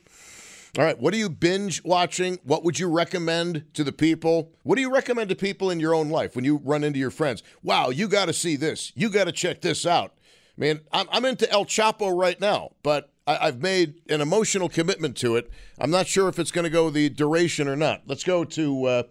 All 0.78 0.84
right. 0.84 0.98
What 0.98 1.12
are 1.12 1.18
you 1.18 1.28
binge 1.28 1.84
watching? 1.84 2.38
What 2.44 2.64
would 2.64 2.78
you 2.78 2.88
recommend 2.88 3.66
to 3.74 3.84
the 3.84 3.92
people? 3.92 4.52
What 4.62 4.76
do 4.76 4.80
you 4.80 4.92
recommend 4.92 5.28
to 5.28 5.36
people 5.36 5.70
in 5.70 5.80
your 5.80 5.94
own 5.94 6.08
life 6.08 6.34
when 6.34 6.46
you 6.46 6.62
run 6.64 6.82
into 6.82 6.98
your 6.98 7.10
friends? 7.10 7.42
Wow, 7.62 7.90
you 7.90 8.08
got 8.08 8.26
to 8.26 8.32
see 8.32 8.56
this. 8.56 8.90
You 8.94 9.10
got 9.10 9.24
to 9.24 9.32
check 9.32 9.60
this 9.60 9.84
out. 9.84 10.14
Man, 10.56 10.80
I'm, 10.90 11.06
I'm 11.12 11.24
into 11.26 11.50
El 11.50 11.66
Chapo 11.66 12.18
right 12.18 12.40
now, 12.40 12.70
but 12.82 13.11
I, 13.26 13.46
have 13.46 13.62
made 13.62 13.94
an 14.08 14.20
emotional 14.20 14.68
commitment 14.68 15.16
to 15.18 15.36
it. 15.36 15.50
I'm 15.78 15.90
not 15.90 16.06
sure 16.06 16.28
if 16.28 16.38
it's 16.38 16.50
going 16.50 16.64
to 16.64 16.70
go 16.70 16.90
the 16.90 17.08
duration 17.08 17.68
or 17.68 17.76
not. 17.76 18.02
Let's 18.06 18.24
go 18.24 18.44
to. 18.44 18.84
Uh, 18.84 19.02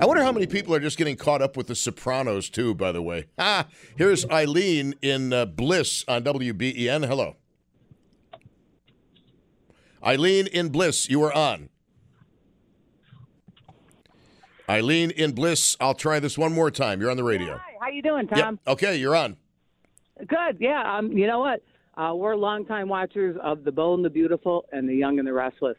I 0.00 0.06
wonder 0.06 0.22
how 0.22 0.32
many 0.32 0.46
people 0.46 0.74
are 0.74 0.80
just 0.80 0.96
getting 0.96 1.16
caught 1.16 1.42
up 1.42 1.56
with 1.56 1.66
The 1.66 1.74
Sopranos, 1.74 2.48
too, 2.48 2.74
by 2.74 2.92
the 2.92 3.02
way. 3.02 3.26
Ah, 3.38 3.66
here's 3.96 4.24
Eileen 4.30 4.94
in 5.02 5.32
uh, 5.32 5.46
Bliss 5.46 6.04
on 6.08 6.22
WBEN. 6.24 7.06
Hello. 7.06 7.36
Eileen 10.04 10.46
in 10.46 10.70
Bliss, 10.70 11.10
you 11.10 11.22
are 11.22 11.32
on. 11.32 11.68
Eileen 14.70 15.10
in 15.10 15.32
Bliss, 15.32 15.76
I'll 15.80 15.94
try 15.94 16.20
this 16.20 16.38
one 16.38 16.52
more 16.52 16.70
time. 16.70 17.00
You're 17.00 17.10
on 17.10 17.16
the 17.16 17.24
radio. 17.24 17.58
Hi, 17.58 17.72
how 17.80 17.88
you 17.88 18.02
doing, 18.02 18.28
Tom? 18.28 18.38
Yep. 18.64 18.74
Okay, 18.74 18.96
you're 18.96 19.16
on. 19.16 19.36
Good. 20.26 20.58
Yeah. 20.60 20.98
Um. 20.98 21.12
You 21.12 21.26
know 21.26 21.40
what? 21.40 21.62
Uh, 22.00 22.14
we're 22.14 22.34
longtime 22.34 22.88
watchers 22.88 23.36
of 23.42 23.62
The 23.62 23.70
Bold 23.70 23.98
and 23.98 24.04
the 24.06 24.10
Beautiful 24.10 24.64
and 24.72 24.88
The 24.88 24.94
Young 24.94 25.18
and 25.18 25.28
the 25.28 25.34
Restless. 25.34 25.76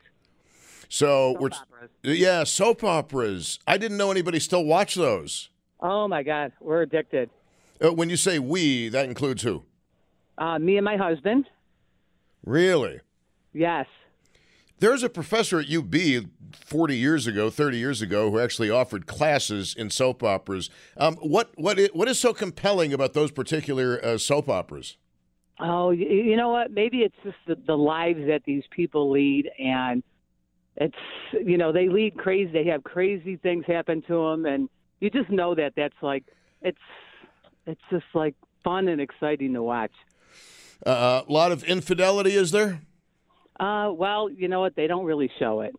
So 0.88 1.34
soap 1.34 1.42
we're 1.42 1.48
operas. 1.48 1.90
yeah, 2.04 2.44
soap 2.44 2.84
operas. 2.84 3.60
I 3.66 3.80
didn't 3.80 3.98
know 3.98 4.12
anybody 4.12 4.40
still 4.40 4.64
watched 4.64 4.98
those. 4.98 5.50
Oh 5.80 6.08
my 6.08 6.22
God, 6.22 6.52
we're 6.62 6.84
addicted. 6.84 7.32
Uh, 7.84 7.92
when 7.94 8.12
you 8.12 8.18
say 8.18 8.38
we, 8.38 8.88
that 8.90 9.06
includes 9.06 9.42
who? 9.42 9.64
Uh, 10.38 10.60
me 10.60 10.78
and 10.78 10.86
my 10.86 10.96
husband. 10.96 11.50
Really? 12.46 13.00
Yes. 13.52 13.88
There's 14.78 15.02
a 15.02 15.10
professor 15.10 15.60
at 15.60 15.74
UB 15.74 15.96
40 16.54 16.96
years 16.96 17.26
ago, 17.26 17.50
30 17.50 17.78
years 17.78 18.00
ago, 18.04 18.30
who 18.30 18.38
actually 18.38 18.70
offered 18.70 19.08
classes 19.08 19.74
in 19.76 19.90
soap 19.90 20.22
operas. 20.22 20.70
Um, 20.98 21.16
what 21.16 21.50
what 21.56 21.80
is, 21.80 21.90
what 21.94 22.08
is 22.08 22.20
so 22.20 22.32
compelling 22.32 22.94
about 22.94 23.14
those 23.14 23.32
particular 23.32 24.00
uh, 24.06 24.20
soap 24.20 24.50
operas? 24.50 24.98
Oh, 25.64 25.92
you 25.92 26.36
know 26.36 26.50
what? 26.50 26.72
Maybe 26.72 27.00
it's 27.00 27.16
just 27.24 27.38
the, 27.48 27.56
the 27.68 27.78
lives 27.78 28.26
that 28.28 28.42
these 28.46 28.64
people 28.72 29.12
lead, 29.12 29.50
and 29.60 30.02
it's 30.76 30.96
you 31.34 31.58
know 31.58 31.72
they 31.72 31.88
lead 31.88 32.18
crazy. 32.18 32.52
They 32.52 32.66
have 32.66 32.84
crazy 32.84 33.38
things 33.38 33.66
happen 33.68 34.02
to 34.08 34.30
them, 34.30 34.46
and 34.46 34.70
you 35.00 35.12
just 35.12 35.30
know 35.30 35.54
that 35.54 35.74
that's 35.76 35.96
like 36.02 36.24
it's 36.62 36.80
it's 37.68 37.82
just 37.92 38.06
like 38.16 38.36
fun 38.64 38.88
and 38.88 39.00
exciting 39.00 39.54
to 39.54 39.62
watch. 39.62 39.92
Uh, 40.84 41.22
a 41.28 41.32
lot 41.32 41.52
of 41.52 41.64
infidelity, 41.64 42.32
is 42.32 42.50
there? 42.50 42.82
Uh, 43.60 43.92
well, 43.94 44.30
you 44.30 44.48
know 44.48 44.62
what? 44.62 44.76
They 44.76 44.88
don't 44.88 45.06
really 45.06 45.30
show 45.38 45.62
it. 45.62 45.76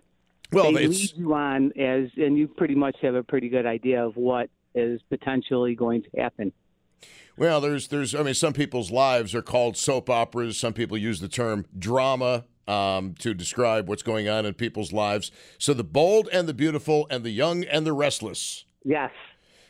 Well, 0.53 0.73
they 0.73 0.87
lead 0.87 1.17
you 1.17 1.35
on 1.35 1.73
as, 1.79 2.11
and 2.17 2.39
you 2.39 2.47
pretty 2.47 2.75
much 2.75 2.97
have 3.03 3.15
a 3.15 3.23
pretty 3.23 3.49
good 3.49 3.67
idea 3.67 4.05
of 4.05 4.17
what 4.17 4.49
is 4.75 5.01
potentially 5.09 5.75
going 5.75 6.03
to 6.03 6.21
happen. 6.21 6.53
Well, 7.37 7.61
there's, 7.61 7.89
there's, 7.89 8.15
I 8.15 8.23
mean, 8.23 8.35
some 8.35 8.53
people's 8.53 8.91
lives 8.91 9.35
are 9.35 9.43
called 9.43 9.77
soap 9.77 10.11
operas. 10.11 10.59
Some 10.59 10.73
people 10.75 10.99
use 10.99 11.21
the 11.21 11.29
term 11.29 11.65
drama 11.79 12.45
um, 12.69 13.15
to 13.21 13.35
describe 13.35 13.89
what's 13.89 14.03
going 14.03 14.29
on 14.29 14.47
in 14.47 14.55
people's 14.55 14.93
lives. 14.93 15.31
So 15.59 15.75
the 15.75 15.85
bold 15.85 16.29
and 16.33 16.49
the 16.49 16.55
beautiful, 16.55 17.07
and 17.11 17.25
the 17.25 17.31
young 17.31 17.65
and 17.65 17.87
the 17.87 17.93
restless. 17.93 18.65
Yes. 18.85 19.11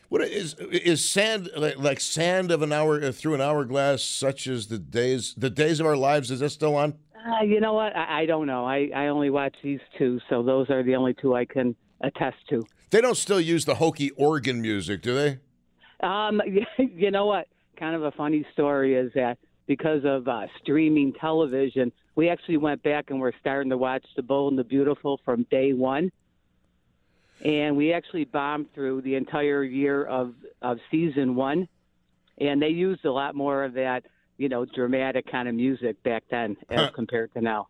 What 0.09 0.23
is 0.23 0.55
is 0.55 1.09
sand 1.09 1.49
like, 1.57 1.99
sand 1.99 2.51
of 2.51 2.61
an 2.61 2.71
hour 2.71 3.03
uh, 3.03 3.13
through 3.13 3.33
an 3.33 3.41
hourglass, 3.41 4.05
such 4.05 4.47
as 4.47 4.67
the 4.67 4.79
days 4.79 5.35
the 5.39 5.49
days 5.49 5.81
of 5.81 5.87
our 5.87 5.97
lives? 5.97 6.31
Is 6.31 6.41
that 6.41 6.51
still 6.51 6.77
on? 6.77 6.99
Uh, 7.17 7.45
you 7.45 7.61
know 7.61 7.73
what? 7.73 7.97
I, 7.97 8.23
I 8.23 8.27
don't 8.27 8.47
know. 8.47 8.67
I, 8.67 8.91
I 8.95 9.07
only 9.07 9.31
watch 9.31 9.55
these 9.63 9.81
two, 9.97 10.21
so 10.29 10.43
those 10.43 10.69
are 10.69 10.83
the 10.83 10.97
only 10.97 11.15
two 11.15 11.35
I 11.35 11.47
can 11.47 11.75
attest 12.03 12.37
to. 12.51 12.63
They 12.91 13.01
don't 13.01 13.17
still 13.17 13.41
use 13.41 13.65
the 13.65 13.77
hokey 13.77 14.11
organ 14.11 14.61
music, 14.61 15.01
do 15.01 15.15
they? 15.15 15.39
Um, 16.03 16.41
you 16.79 17.11
know 17.11 17.27
what? 17.27 17.49
Kind 17.77 17.95
of 17.95 18.03
a 18.05 18.11
funny 18.13 18.47
story 18.53 18.95
is 18.95 19.13
that 19.15 19.39
because 19.67 20.05
of 20.05 20.29
uh, 20.29 20.47
streaming 20.61 21.13
television, 21.15 21.93
we 22.15 22.29
actually 22.29 22.59
went 22.59 22.83
back 22.83 23.11
and 23.11 23.21
we're 23.21 23.33
starting 23.41 23.71
to 23.71 23.79
watch 23.79 24.05
The 24.17 24.23
Bold 24.23 24.53
and 24.53 24.59
the 24.59 24.65
Beautiful 24.65 25.21
from 25.25 25.47
day 25.51 25.73
one. 25.73 26.11
And 27.45 27.77
we 27.77 27.93
actually 27.93 28.25
bombed 28.25 28.73
through 28.75 29.03
the 29.03 29.17
entire 29.17 29.65
year 29.65 30.05
of, 30.05 30.35
of 30.61 30.79
season 30.91 31.35
one. 31.35 31.69
And 32.39 32.61
they 32.63 32.69
used 32.69 33.05
a 33.05 33.13
lot 33.13 33.35
more 33.35 33.65
of 33.65 33.75
that 33.75 34.05
you 34.43 34.49
know, 34.49 34.65
dramatic 34.65 35.31
kind 35.31 35.49
of 35.49 35.55
music 35.55 36.03
back 36.03 36.25
then 36.29 36.57
as 36.69 36.91
compared 36.91 37.33
to 37.35 37.41
now. 37.41 37.69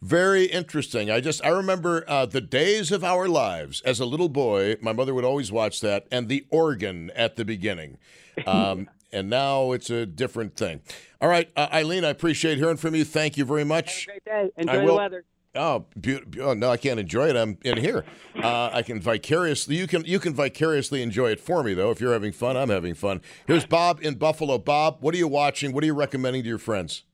Very 0.00 0.44
interesting. 0.44 1.10
I 1.10 1.20
just 1.20 1.44
I 1.44 1.48
remember 1.48 2.04
uh, 2.06 2.26
the 2.26 2.40
days 2.40 2.92
of 2.92 3.02
our 3.02 3.28
lives 3.28 3.80
as 3.82 3.98
a 3.98 4.04
little 4.04 4.28
boy. 4.28 4.76
My 4.80 4.92
mother 4.92 5.14
would 5.14 5.24
always 5.24 5.50
watch 5.50 5.80
that, 5.80 6.06
and 6.10 6.28
the 6.28 6.46
organ 6.50 7.10
at 7.14 7.36
the 7.36 7.44
beginning. 7.44 7.98
Um, 8.46 8.90
and 9.12 9.30
now 9.30 9.72
it's 9.72 9.88
a 9.88 10.04
different 10.04 10.58
thing. 10.58 10.82
All 11.22 11.28
right, 11.30 11.50
uh, 11.56 11.68
Eileen, 11.72 12.04
I 12.04 12.10
appreciate 12.10 12.58
hearing 12.58 12.76
from 12.76 12.94
you. 12.94 13.02
Thank 13.02 13.38
you 13.38 13.46
very 13.46 13.64
much. 13.64 14.06
Great 14.06 14.24
day. 14.26 14.50
I 14.58 14.60
Enjoy 14.60 14.86
the 14.86 14.94
weather. 14.94 15.24
Oh, 15.54 15.86
be- 15.98 16.20
oh, 16.40 16.52
no, 16.52 16.68
I 16.70 16.76
can't 16.76 17.00
enjoy 17.00 17.30
it. 17.30 17.36
I'm 17.36 17.56
in 17.64 17.78
here. 17.78 18.04
Uh, 18.36 18.68
I 18.72 18.82
can 18.82 19.00
vicariously. 19.00 19.76
You 19.76 19.86
can 19.86 20.04
you 20.04 20.20
can 20.20 20.34
vicariously 20.34 21.02
enjoy 21.02 21.30
it 21.30 21.40
for 21.40 21.62
me 21.62 21.72
though. 21.72 21.90
If 21.90 21.98
you're 21.98 22.12
having 22.12 22.32
fun, 22.32 22.58
I'm 22.58 22.68
having 22.68 22.92
fun. 22.92 23.22
Here's 23.46 23.64
Bob 23.64 24.00
in 24.02 24.16
Buffalo. 24.16 24.58
Bob, 24.58 24.98
what 25.00 25.14
are 25.14 25.18
you 25.18 25.28
watching? 25.28 25.72
What 25.72 25.82
are 25.82 25.86
you 25.86 25.94
recommending 25.94 26.42
to 26.42 26.48
your 26.48 26.58
friends? 26.58 27.04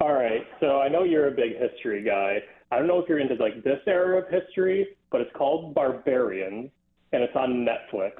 All 0.00 0.14
right. 0.14 0.46
So 0.60 0.80
I 0.80 0.88
know 0.88 1.04
you're 1.04 1.28
a 1.28 1.32
big 1.32 1.58
history 1.58 2.02
guy. 2.02 2.38
I 2.70 2.78
don't 2.78 2.86
know 2.86 2.98
if 2.98 3.08
you're 3.08 3.18
into 3.18 3.34
like 3.34 3.62
this 3.62 3.80
era 3.86 4.18
of 4.18 4.28
history, 4.30 4.96
but 5.10 5.20
it's 5.20 5.30
called 5.36 5.74
Barbarians, 5.74 6.70
and 7.12 7.22
it's 7.22 7.36
on 7.36 7.66
Netflix. 7.66 8.12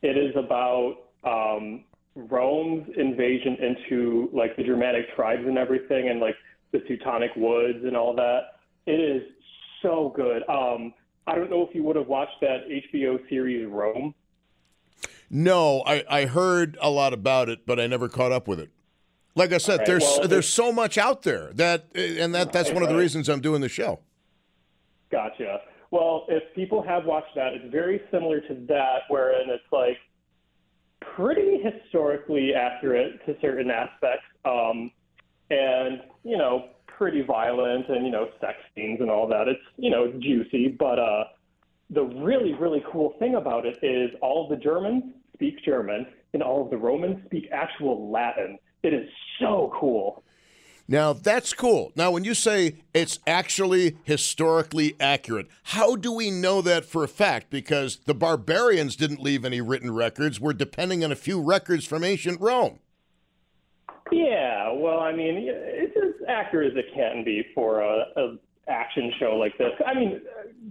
It 0.00 0.16
is 0.16 0.34
about 0.36 0.96
um, 1.24 1.84
Rome's 2.14 2.88
invasion 2.96 3.56
into 3.60 4.30
like 4.32 4.56
the 4.56 4.62
Germanic 4.62 5.14
tribes 5.14 5.42
and 5.46 5.58
everything, 5.58 6.08
and 6.08 6.20
like 6.20 6.36
the 6.72 6.78
Teutonic 6.80 7.30
Woods 7.36 7.84
and 7.84 7.96
all 7.96 8.14
that. 8.16 8.40
It 8.86 9.00
is 9.00 9.22
so 9.82 10.12
good. 10.16 10.42
Um, 10.48 10.94
I 11.26 11.34
don't 11.34 11.50
know 11.50 11.66
if 11.68 11.74
you 11.74 11.82
would 11.84 11.96
have 11.96 12.08
watched 12.08 12.40
that 12.40 12.68
HBO 12.68 13.18
series 13.28 13.68
Rome. 13.68 14.14
No, 15.28 15.82
I, 15.86 16.04
I 16.08 16.26
heard 16.26 16.78
a 16.80 16.90
lot 16.90 17.12
about 17.12 17.48
it, 17.48 17.66
but 17.66 17.78
I 17.78 17.86
never 17.86 18.08
caught 18.08 18.32
up 18.32 18.48
with 18.48 18.60
it. 18.60 18.70
Like 19.34 19.52
I 19.52 19.58
said, 19.58 19.78
right, 19.78 19.86
there's 19.86 20.02
well, 20.02 20.28
there's 20.28 20.48
so 20.48 20.72
much 20.72 20.98
out 20.98 21.22
there 21.22 21.50
that, 21.54 21.86
and 21.94 22.34
that 22.34 22.52
that's 22.52 22.68
Right, 22.68 22.74
one 22.74 22.82
of 22.82 22.90
the 22.90 22.96
reasons 22.96 23.28
I'm 23.28 23.40
doing 23.40 23.60
the 23.60 23.68
show. 23.68 24.00
Gotcha. 25.10 25.60
Well, 25.90 26.26
if 26.28 26.42
people 26.54 26.82
have 26.82 27.04
watched 27.04 27.34
that, 27.34 27.52
it's 27.52 27.70
very 27.70 28.00
similar 28.10 28.40
to 28.40 28.54
that, 28.68 29.02
wherein 29.08 29.48
it's 29.50 29.62
like 29.72 29.98
pretty 31.00 31.60
historically 31.62 32.54
accurate 32.54 33.24
to 33.26 33.36
certain 33.40 33.70
aspects, 33.70 34.24
um, 34.44 34.90
and 35.50 36.00
you 36.24 36.36
know, 36.36 36.68
pretty 36.86 37.22
violent 37.22 37.88
and 37.88 38.04
you 38.04 38.12
know, 38.12 38.28
sex 38.40 38.58
scenes 38.74 39.00
and 39.00 39.10
all 39.10 39.26
that. 39.28 39.48
It's 39.48 39.60
you 39.76 39.90
know, 39.90 40.12
juicy, 40.18 40.68
but 40.68 40.98
uh, 40.98 41.24
the 41.90 42.02
really 42.02 42.54
really 42.54 42.82
cool 42.90 43.14
thing 43.18 43.34
about 43.34 43.66
it 43.66 43.78
is 43.82 44.10
all 44.20 44.44
of 44.44 44.50
the 44.50 44.62
Germans 44.62 45.04
speak 45.34 45.62
German 45.64 46.06
and 46.34 46.42
all 46.42 46.64
of 46.64 46.70
the 46.70 46.76
Romans 46.76 47.18
speak 47.26 47.48
actual 47.52 48.10
Latin. 48.10 48.58
It 48.82 48.94
is 48.94 49.08
so 49.40 49.72
cool. 49.78 50.22
Now 50.88 51.12
that's 51.12 51.54
cool. 51.54 51.92
Now, 51.94 52.10
when 52.10 52.24
you 52.24 52.34
say 52.34 52.76
it's 52.92 53.18
actually 53.26 53.96
historically 54.02 54.96
accurate, 55.00 55.46
how 55.62 55.96
do 55.96 56.12
we 56.12 56.30
know 56.30 56.60
that 56.62 56.84
for 56.84 57.04
a 57.04 57.08
fact? 57.08 57.50
Because 57.50 57.98
the 58.04 58.14
barbarians 58.14 58.96
didn't 58.96 59.22
leave 59.22 59.44
any 59.44 59.60
written 59.60 59.92
records. 59.94 60.40
We're 60.40 60.52
depending 60.52 61.04
on 61.04 61.12
a 61.12 61.16
few 61.16 61.40
records 61.40 61.86
from 61.86 62.04
ancient 62.04 62.40
Rome. 62.40 62.80
Yeah, 64.10 64.72
well, 64.72 65.00
I 65.00 65.12
mean, 65.12 65.46
it's 65.48 65.96
as 65.96 66.28
accurate 66.28 66.72
as 66.72 66.78
it 66.78 66.92
can 66.94 67.24
be 67.24 67.46
for 67.54 67.80
a, 67.80 68.04
a 68.16 68.36
action 68.68 69.12
show 69.18 69.36
like 69.36 69.56
this. 69.58 69.72
I 69.86 69.94
mean, 69.94 70.20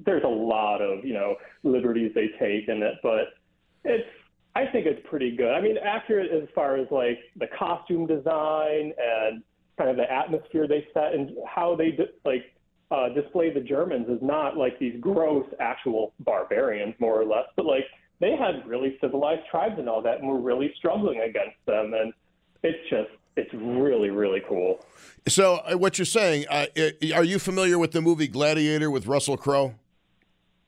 there's 0.06 0.24
a 0.24 0.28
lot 0.28 0.82
of 0.82 1.04
you 1.04 1.14
know 1.14 1.36
liberties 1.64 2.12
they 2.14 2.28
take 2.40 2.68
in 2.68 2.84
it, 2.84 2.96
but 3.02 3.34
it's 3.84 4.08
I 4.56 4.66
think 4.66 4.86
it's 4.86 5.06
pretty 5.10 5.36
good. 5.36 5.52
I 5.52 5.62
mean, 5.62 5.78
accurate 5.78 6.32
as 6.32 6.48
far 6.54 6.78
as 6.78 6.88
like 6.92 7.20
the 7.38 7.48
costume 7.58 8.06
design 8.06 8.94
and 9.00 9.44
kind 9.78 9.90
of 9.90 9.96
the 9.96 10.12
atmosphere 10.12 10.68
they 10.68 10.86
set 10.94 11.14
and 11.14 11.32
how 11.48 11.76
they 11.76 11.92
di- 11.92 12.12
like 12.26 12.44
uh, 12.92 13.10
display 13.10 13.54
the 13.54 13.62
Germans 13.62 14.08
is 14.10 14.20
not 14.22 14.58
like 14.58 14.78
these 14.78 15.00
gross 15.00 15.46
actual 15.60 16.14
barbarians, 16.20 16.94
more 17.00 17.20
or 17.20 17.26
less, 17.26 17.46
but 17.56 17.66
like 17.66 17.86
they 18.20 18.36
had 18.36 18.68
really 18.68 18.98
civilized 19.00 19.42
tribes 19.50 19.76
and 19.78 19.88
all 19.88 20.02
that, 20.02 20.20
and 20.20 20.28
were 20.28 20.40
really 20.40 20.74
struggling 20.78 21.22
against 21.22 21.58
them, 21.66 21.94
and 21.94 22.14
it's 22.64 22.90
just 22.90 23.10
it's 23.38 23.52
really 23.54 24.10
really 24.10 24.42
cool. 24.48 24.86
So, 25.28 25.62
uh, 25.66 25.78
what 25.78 25.98
you're 25.98 26.06
saying? 26.06 26.46
Uh, 26.50 26.66
are 27.16 27.24
you 27.24 27.40
familiar 27.40 27.80
with 27.80 27.92
the 27.92 28.02
movie 28.02 28.28
Gladiator 28.28 28.92
with 28.92 29.08
Russell 29.08 29.38
Crowe? 29.38 29.76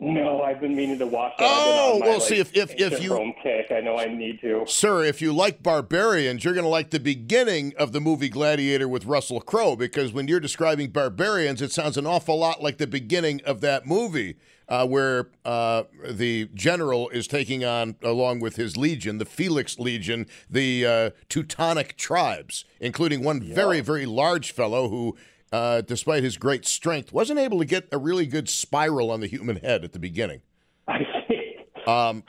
No, 0.03 0.41
I've 0.41 0.59
been 0.59 0.75
meaning 0.75 0.99
to 0.99 1.07
watch 1.07 1.33
that. 1.39 1.47
Oh, 1.49 1.97
my, 1.99 2.05
well, 2.07 2.17
like, 2.19 2.27
see, 2.27 2.37
if- 2.39 2.55
if- 2.55 2.73
if 2.79 3.01
you- 3.01 3.13
Rome 3.13 3.33
kick, 3.41 3.71
I 3.71 3.79
know 3.79 3.97
I 3.97 4.05
need 4.13 4.41
to. 4.41 4.63
Sir, 4.67 5.03
if 5.05 5.21
you 5.21 5.31
like 5.33 5.63
barbarians, 5.63 6.43
you're 6.43 6.53
going 6.53 6.65
to 6.65 6.69
like 6.69 6.89
the 6.89 6.99
beginning 6.99 7.73
of 7.77 7.91
the 7.93 8.01
movie 8.01 8.29
Gladiator 8.29 8.87
with 8.87 9.05
Russell 9.05 9.39
Crowe 9.41 9.75
because 9.75 10.11
when 10.11 10.27
you're 10.27 10.39
describing 10.39 10.89
barbarians, 10.89 11.61
it 11.61 11.71
sounds 11.71 11.97
an 11.97 12.05
awful 12.05 12.37
lot 12.37 12.61
like 12.61 12.77
the 12.77 12.87
beginning 12.87 13.41
of 13.45 13.61
that 13.61 13.85
movie 13.87 14.35
uh, 14.69 14.87
where 14.87 15.27
uh, 15.45 15.83
the 16.09 16.49
general 16.53 17.09
is 17.09 17.27
taking 17.27 17.63
on, 17.65 17.95
along 18.01 18.39
with 18.39 18.55
his 18.55 18.77
legion, 18.77 19.17
the 19.17 19.25
Felix 19.25 19.77
Legion, 19.77 20.25
the 20.49 20.85
uh, 20.85 21.09
Teutonic 21.29 21.97
tribes, 21.97 22.63
including 22.79 23.23
one 23.23 23.41
very, 23.41 23.81
very 23.81 24.05
large 24.05 24.51
fellow 24.51 24.89
who. 24.89 25.15
Uh, 25.53 25.81
despite 25.81 26.23
his 26.23 26.35
great 26.35 26.65
strength, 26.65 27.13
wasn't 27.13 27.37
able 27.39 27.59
to 27.59 27.65
get 27.65 27.87
a 27.91 27.97
really 27.99 28.25
good 28.25 28.49
spiral 28.49 29.11
on 29.11 29.19
the 29.19 29.27
human 29.27 29.57
head 29.57 29.83
at 29.83 29.93
the 29.93 29.99
beginning. 29.99 30.41
I 30.87 31.01
see. 31.29 31.57
Um, 31.85 32.23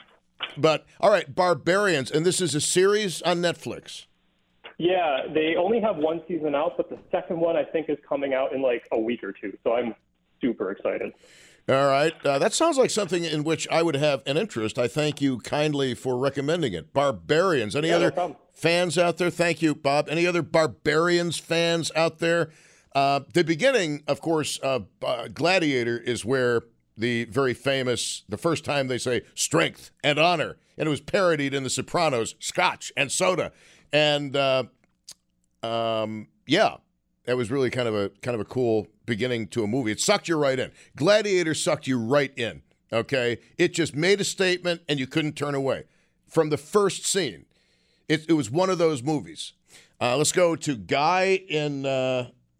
but 0.57 0.85
all 1.01 1.09
right, 1.09 1.33
Barbarians, 1.33 2.11
and 2.11 2.23
this 2.23 2.39
is 2.39 2.53
a 2.53 2.61
series 2.61 3.23
on 3.23 3.37
Netflix. 3.41 4.05
Yeah, 4.77 5.21
they 5.33 5.55
only 5.57 5.79
have 5.81 5.97
one 5.97 6.21
season 6.27 6.53
out, 6.53 6.77
but 6.77 6.87
the 6.89 6.99
second 7.11 7.39
one 7.39 7.55
I 7.57 7.63
think 7.63 7.89
is 7.89 7.97
coming 8.07 8.35
out 8.35 8.53
in 8.53 8.61
like 8.61 8.87
a 8.91 8.99
week 8.99 9.23
or 9.23 9.31
two. 9.31 9.57
So 9.63 9.73
I'm 9.73 9.95
super 10.39 10.69
excited. 10.69 11.11
All 11.67 11.87
right, 11.87 12.13
uh, 12.23 12.37
that 12.37 12.53
sounds 12.53 12.77
like 12.77 12.91
something 12.91 13.23
in 13.23 13.43
which 13.43 13.67
I 13.71 13.81
would 13.81 13.95
have 13.95 14.21
an 14.27 14.37
interest. 14.37 14.77
I 14.77 14.87
thank 14.87 15.19
you 15.19 15.39
kindly 15.39 15.95
for 15.95 16.15
recommending 16.15 16.73
it. 16.73 16.93
Barbarians. 16.93 17.75
Any 17.75 17.87
Yeah, 17.87 17.95
other 17.95 18.11
problem. 18.11 18.37
fans 18.53 18.99
out 18.99 19.17
there? 19.17 19.31
Thank 19.31 19.63
you, 19.63 19.73
Bob. 19.73 20.07
Any 20.09 20.27
other 20.27 20.43
Barbarians 20.43 21.39
fans 21.39 21.91
out 21.95 22.19
there? 22.19 22.51
Uh, 22.95 23.19
the 23.33 23.43
beginning, 23.43 24.03
of 24.07 24.21
course, 24.21 24.57
uh, 24.63 24.79
uh, 25.05 25.27
Gladiator 25.27 25.97
is 25.97 26.23
where 26.23 26.63
the 26.97 27.25
very 27.25 27.53
famous, 27.53 28.23
the 28.29 28.37
first 28.37 28.63
time 28.63 28.87
they 28.87 28.97
say 28.97 29.23
strength 29.35 29.91
and 30.01 30.17
honor, 30.17 30.55
and 30.77 30.87
it 30.87 30.89
was 30.89 31.01
parodied 31.01 31.53
in 31.53 31.63
The 31.63 31.69
Sopranos, 31.69 32.35
Scotch 32.39 32.93
and 32.95 33.11
soda, 33.11 33.51
and 33.91 34.33
uh, 34.37 34.63
um, 35.61 36.29
yeah, 36.47 36.77
that 37.25 37.35
was 37.35 37.51
really 37.51 37.69
kind 37.69 37.89
of 37.89 37.95
a 37.95 38.09
kind 38.21 38.33
of 38.33 38.39
a 38.39 38.45
cool 38.45 38.87
beginning 39.05 39.47
to 39.47 39.63
a 39.65 39.67
movie. 39.67 39.91
It 39.91 39.99
sucked 39.99 40.29
you 40.29 40.37
right 40.37 40.57
in. 40.57 40.71
Gladiator 40.95 41.53
sucked 41.53 41.87
you 41.87 41.99
right 41.99 42.31
in. 42.37 42.61
Okay, 42.93 43.39
it 43.57 43.73
just 43.73 43.93
made 43.93 44.21
a 44.21 44.23
statement, 44.23 44.83
and 44.87 44.99
you 44.99 45.07
couldn't 45.07 45.33
turn 45.33 45.53
away 45.53 45.83
from 46.27 46.49
the 46.49 46.57
first 46.57 47.05
scene. 47.05 47.45
It, 48.07 48.29
it 48.29 48.33
was 48.33 48.49
one 48.49 48.69
of 48.69 48.77
those 48.77 49.03
movies. 49.03 49.51
Uh, 49.99 50.15
let's 50.15 50.31
go 50.31 50.55
to 50.55 50.75
Guy 50.77 51.41
in 51.49 51.85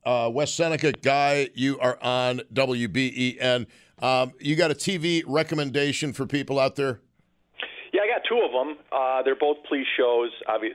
uh, 0.06 0.30
West 0.32 0.56
Seneca. 0.56 0.92
Guy, 0.92 1.50
you 1.54 1.80
are 1.80 1.98
on 2.02 2.42
WBEN. 2.54 3.68
Um, 4.00 4.34
you 4.40 4.56
got 4.56 4.72
a 4.72 4.76
TV 4.76 5.24
recommendation 5.26 6.14
for 6.14 6.26
people 6.26 6.60
out 6.60 6.76
there? 6.76 7.00
Yeah, 7.94 8.02
I 8.02 8.08
got 8.08 8.22
two 8.28 8.42
of 8.44 8.52
them. 8.52 8.78
Uh, 8.92 9.24
they're 9.24 9.36
both 9.36 9.58
police 9.68 9.88
shows. 9.98 10.30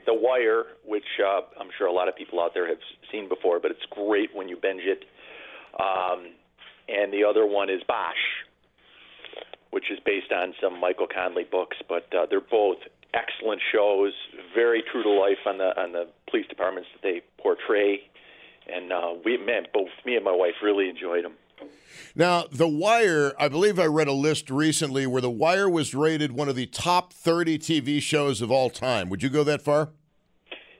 The 0.05 0.13
Wire, 0.13 0.63
which 0.85 1.05
uh, 1.23 1.41
I'm 1.59 1.69
sure 1.77 1.87
a 1.87 1.93
lot 1.93 2.07
of 2.07 2.15
people 2.15 2.41
out 2.41 2.53
there 2.53 2.67
have 2.67 2.79
seen 3.11 3.29
before, 3.29 3.59
but 3.59 3.71
it's 3.71 3.85
great 3.91 4.35
when 4.35 4.49
you 4.49 4.57
binge 4.59 4.81
it. 4.83 5.05
Um, 5.79 6.33
and 6.89 7.13
the 7.13 7.23
other 7.23 7.45
one 7.45 7.69
is 7.69 7.81
Bosch, 7.87 8.15
which 9.69 9.85
is 9.91 9.99
based 10.05 10.31
on 10.31 10.53
some 10.61 10.79
Michael 10.79 11.07
Connelly 11.07 11.45
books. 11.49 11.77
But 11.87 12.07
uh, 12.13 12.25
they're 12.29 12.41
both 12.41 12.77
excellent 13.13 13.61
shows, 13.71 14.13
very 14.55 14.83
true 14.91 15.03
to 15.03 15.09
life 15.09 15.45
on 15.45 15.57
the 15.57 15.79
on 15.79 15.91
the 15.91 16.07
police 16.29 16.47
departments 16.47 16.89
that 16.93 17.03
they 17.03 17.21
portray. 17.41 18.01
And 18.67 18.91
uh, 18.91 19.13
we, 19.25 19.37
man, 19.37 19.67
both 19.73 19.89
me 20.05 20.15
and 20.15 20.25
my 20.25 20.35
wife 20.35 20.55
really 20.61 20.89
enjoyed 20.89 21.25
them. 21.25 21.33
Now, 22.15 22.45
The 22.51 22.67
Wire, 22.67 23.33
I 23.39 23.47
believe 23.47 23.79
I 23.79 23.85
read 23.85 24.07
a 24.07 24.13
list 24.13 24.49
recently 24.49 25.05
where 25.07 25.21
The 25.21 25.29
Wire 25.29 25.69
was 25.69 25.93
rated 25.93 26.31
one 26.31 26.49
of 26.49 26.55
the 26.55 26.65
top 26.65 27.13
30 27.13 27.59
TV 27.59 28.01
shows 28.01 28.41
of 28.41 28.51
all 28.51 28.69
time. 28.69 29.09
Would 29.09 29.23
you 29.23 29.29
go 29.29 29.43
that 29.43 29.61
far? 29.61 29.89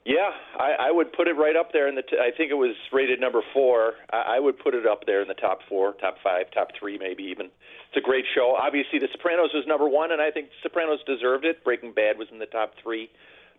Yeah, 0.04 0.32
I, 0.58 0.88
I 0.88 0.92
would 0.92 1.14
put 1.14 1.28
it 1.28 1.34
right 1.34 1.56
up 1.56 1.74
there. 1.74 1.88
In 1.88 1.94
the 1.94 2.02
t- 2.02 2.18
I 2.20 2.36
think 2.36 2.50
it 2.50 2.56
was 2.56 2.76
rated 2.92 3.20
number 3.20 3.42
four. 3.54 3.94
I, 4.12 4.38
I 4.38 4.40
would 4.40 4.58
put 4.58 4.74
it 4.74 4.88
up 4.88 5.06
there 5.06 5.22
in 5.22 5.28
the 5.28 5.36
top 5.36 5.60
four, 5.70 5.94
top 5.94 6.16
five, 6.24 6.50
top 6.52 6.70
three, 6.78 6.98
maybe 6.98 7.24
even. 7.24 7.46
It's 7.46 7.98
a 7.98 8.02
great 8.02 8.26
show. 8.34 8.58
Obviously, 8.60 8.98
The 8.98 9.10
Sopranos 9.12 9.52
was 9.54 9.66
number 9.68 9.88
one, 9.88 10.12
and 10.12 10.22
I 10.22 10.32
think 10.32 10.50
Sopranos 10.64 11.00
deserved 11.06 11.46
it. 11.46 11.64
Breaking 11.64 11.94
Bad 11.94 12.18
was 12.18 12.28
in 12.32 12.40
the 12.40 12.48
top 12.48 12.74
three, 12.82 13.12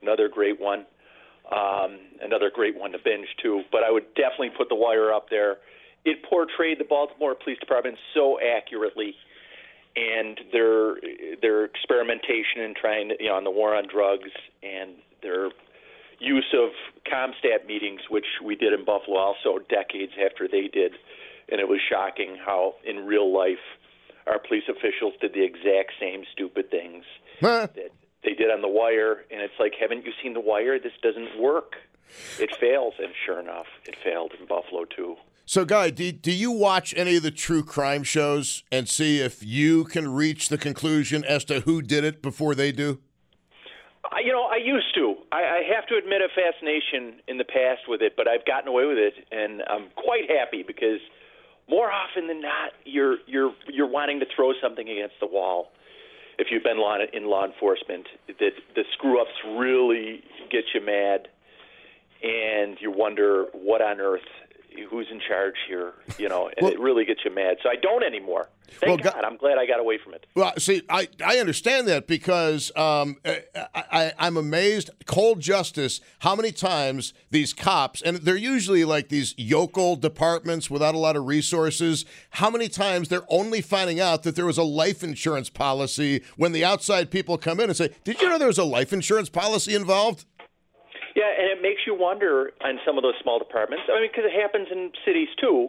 another 0.03 0.29
great 0.29 0.61
one, 0.61 0.85
um, 1.51 1.99
another 2.21 2.51
great 2.55 2.79
one 2.79 2.93
to 2.93 2.99
binge 2.99 3.29
too. 3.43 3.63
But 3.71 3.83
I 3.83 3.91
would 3.91 4.15
definitely 4.15 4.51
put 4.57 4.69
The 4.69 4.75
Wire 4.75 5.13
up 5.13 5.29
there. 5.31 5.59
It 6.05 6.23
portrayed 6.29 6.79
the 6.79 6.85
Baltimore 6.85 7.35
Police 7.35 7.59
Department 7.59 7.97
so 8.15 8.39
accurately, 8.41 9.15
and 9.95 10.41
their 10.53 10.97
their 11.41 11.65
experimentation 11.65 12.63
in 12.63 12.75
trying 12.75 13.11
to, 13.11 13.15
you 13.21 13.29
know, 13.29 13.37
on 13.37 13.45
the 13.45 13.51
war 13.51 13.75
on 13.75 13.87
drugs 13.89 14.31
and 14.63 14.93
their 15.23 15.51
use 16.19 16.55
of 16.55 16.71
CompStat 17.11 17.67
meetings, 17.67 18.01
which 18.09 18.27
we 18.45 18.57
did 18.57 18.73
in 18.73 18.85
Buffalo 18.85 19.19
also 19.19 19.59
decades 19.69 20.13
after 20.25 20.49
they 20.49 20.69
did. 20.69 20.93
And 21.51 21.61
it 21.61 21.69
was 21.69 21.81
shocking 21.91 22.37
how, 22.45 22.75
in 22.85 23.05
real 23.07 23.33
life, 23.33 23.63
our 24.27 24.39
police 24.39 24.63
officials 24.69 25.15
did 25.21 25.35
the 25.35 25.45
exact 25.45 25.93
same 26.01 26.23
stupid 26.33 26.71
things 26.71 27.05
that 27.75 27.91
they 28.25 28.35
did 28.35 28.51
on 28.51 28.63
The 28.63 28.69
Wire, 28.69 29.25
and 29.31 29.41
it's 29.41 29.55
like, 29.59 29.75
haven't 29.81 30.05
you 30.05 30.13
seen 30.23 30.35
The 30.35 30.41
Wire? 30.41 30.79
This 30.79 30.93
doesn't 31.03 31.41
work. 31.41 31.75
It 32.39 32.55
fails, 32.61 32.95
and 32.99 33.13
sure 33.25 33.41
enough, 33.41 33.67
it 33.85 33.97
failed 34.05 34.33
in 34.39 34.47
Buffalo 34.47 34.85
too. 34.85 35.17
So, 35.45 35.65
Guy, 35.65 35.91
do, 35.91 36.13
do 36.13 36.31
you 36.31 36.53
watch 36.53 36.95
any 36.97 37.17
of 37.17 37.23
the 37.23 37.31
true 37.31 37.65
crime 37.65 38.05
shows 38.05 38.63
and 38.71 38.89
see 38.89 39.21
if 39.21 39.43
you 39.43 39.85
can 39.85 40.13
reach 40.13 40.49
the 40.49 40.59
conclusion 40.59 41.25
as 41.25 41.45
to 41.47 41.61
who 41.61 41.83
did 41.83 42.05
it 42.05 42.23
before 42.23 42.55
they 42.55 42.71
do? 42.71 43.01
I, 44.05 44.21
you 44.25 44.33
know, 44.33 44.45
I 44.45 44.57
used 44.57 44.95
to. 44.95 45.17
I, 45.33 45.43
I 45.43 45.63
have 45.75 45.87
to 45.89 45.97
admit 45.97 46.21
a 46.21 46.29
fascination 46.29 47.21
in 47.27 47.39
the 47.39 47.45
past 47.45 47.89
with 47.89 48.03
it, 48.03 48.15
but 48.17 48.29
I've 48.29 48.45
gotten 48.45 48.69
away 48.69 48.87
with 48.87 48.99
it, 48.99 49.15
and 49.33 49.63
I'm 49.69 49.89
quite 49.97 50.31
happy 50.31 50.63
because 50.63 51.01
more 51.69 51.91
often 51.91 52.29
than 52.29 52.41
not, 52.41 52.73
you're 52.85 53.17
you're 53.27 53.53
you're 53.69 53.89
wanting 53.89 54.21
to 54.21 54.27
throw 54.35 54.53
something 54.61 54.89
against 54.89 55.15
the 55.21 55.27
wall. 55.27 55.73
If 56.43 56.49
you've 56.51 56.65
been 56.65 56.79
law, 56.79 56.99
in 57.13 57.27
law 57.31 57.47
enforcement, 57.47 58.09
that 58.27 58.53
the 58.75 58.85
screw 58.95 59.21
ups 59.21 59.31
really 59.57 60.25
get 60.51 60.65
you 60.75 60.85
mad, 60.85 61.29
and 62.21 62.77
you 62.81 62.91
wonder 62.91 63.47
what 63.53 63.81
on 63.81 64.01
earth 64.01 64.27
who's 64.91 65.07
in 65.09 65.21
charge 65.21 65.55
here, 65.69 65.93
you 66.19 66.29
know, 66.29 66.47
and 66.47 66.57
well, 66.63 66.73
it 66.73 66.81
really 66.81 67.05
gets 67.05 67.21
you 67.25 67.33
mad. 67.33 67.59
So 67.63 67.69
I 67.69 67.77
don't 67.77 68.03
anymore. 68.03 68.49
Thank 68.81 69.05
well, 69.05 69.13
God. 69.13 69.23
I'm 69.25 69.37
glad 69.37 69.59
I 69.59 69.67
got 69.67 69.79
away 69.79 69.99
from 70.03 70.15
it. 70.15 70.27
Well, 70.35 70.53
see, 70.59 70.83
I, 70.89 71.09
I 71.25 71.37
understand 71.39 71.87
that 71.89 72.09
because 72.09 72.73
um, 72.75 73.19
I, 73.25 73.82
I, 73.93 74.13
am 74.19 74.39
amazed, 74.39 74.91
cold 75.07 75.41
justice, 75.41 76.01
how 76.21 76.35
many 76.35 76.51
times 76.51 77.13
these 77.31 77.53
cops, 77.53 78.01
and 78.01 78.17
they're 78.17 78.37
usually 78.37 78.85
like 78.85 79.09
these 79.09 79.35
yokel 79.37 79.97
departments 79.97 80.71
without 80.71 80.95
a 80.95 80.99
lot 80.99 81.15
of 81.15 81.27
resources, 81.27 82.07
how 82.31 82.49
many 82.49 82.69
times 82.69 83.11
they're 83.11 83.27
only 83.29 83.61
finding 83.61 84.01
out 84.01 84.23
that 84.23 84.35
there 84.35 84.47
was 84.47 84.57
a 84.57 84.63
life 84.63 85.05
insurance 85.05 85.51
policy 85.51 86.23
when 86.37 86.53
the 86.53 86.65
outside 86.65 87.11
people 87.11 87.37
come 87.37 87.61
in 87.61 87.69
and 87.69 87.77
say, 87.77 87.91
Did 88.03 88.21
you 88.23 88.31
know 88.31 88.39
there 88.39 88.49
was 88.49 88.59
a 88.59 88.65
life 88.65 88.95
insurance 88.95 89.29
policy 89.29 89.75
involved? 89.75 90.25
Yeah, 91.15 91.29
and 91.39 91.59
it 91.59 91.61
makes 91.61 91.83
you 91.87 91.95
wonder 91.95 92.53
on 92.65 92.79
some 92.87 92.97
of 92.97 93.03
those 93.03 93.15
small 93.23 93.39
departments. 93.39 93.85
I 93.93 94.01
mean, 94.01 94.09
because 94.11 94.25
it 94.25 94.41
happens 94.41 94.69
in 94.73 94.91
cities 95.05 95.29
too. 95.39 95.69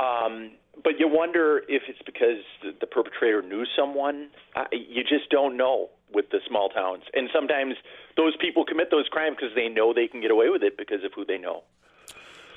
Um, 0.00 0.52
but 0.82 0.98
you 0.98 1.08
wonder 1.08 1.62
if 1.68 1.82
it's 1.88 1.98
because 2.04 2.42
the, 2.80 2.86
perpetrator 2.86 3.42
knew 3.42 3.64
someone. 3.76 4.28
Uh, 4.54 4.64
you 4.70 5.02
just 5.02 5.30
don't 5.30 5.56
know 5.56 5.88
with 6.14 6.30
the 6.30 6.40
small 6.48 6.68
towns, 6.68 7.02
and 7.14 7.28
sometimes 7.32 7.74
those 8.16 8.36
people 8.40 8.64
commit 8.64 8.90
those 8.90 9.08
crimes 9.08 9.36
because 9.40 9.54
they 9.54 9.68
know 9.68 9.92
they 9.92 10.06
can 10.06 10.20
get 10.20 10.30
away 10.30 10.48
with 10.48 10.62
it 10.62 10.76
because 10.76 11.04
of 11.04 11.12
who 11.14 11.24
they 11.24 11.38
know. 11.38 11.62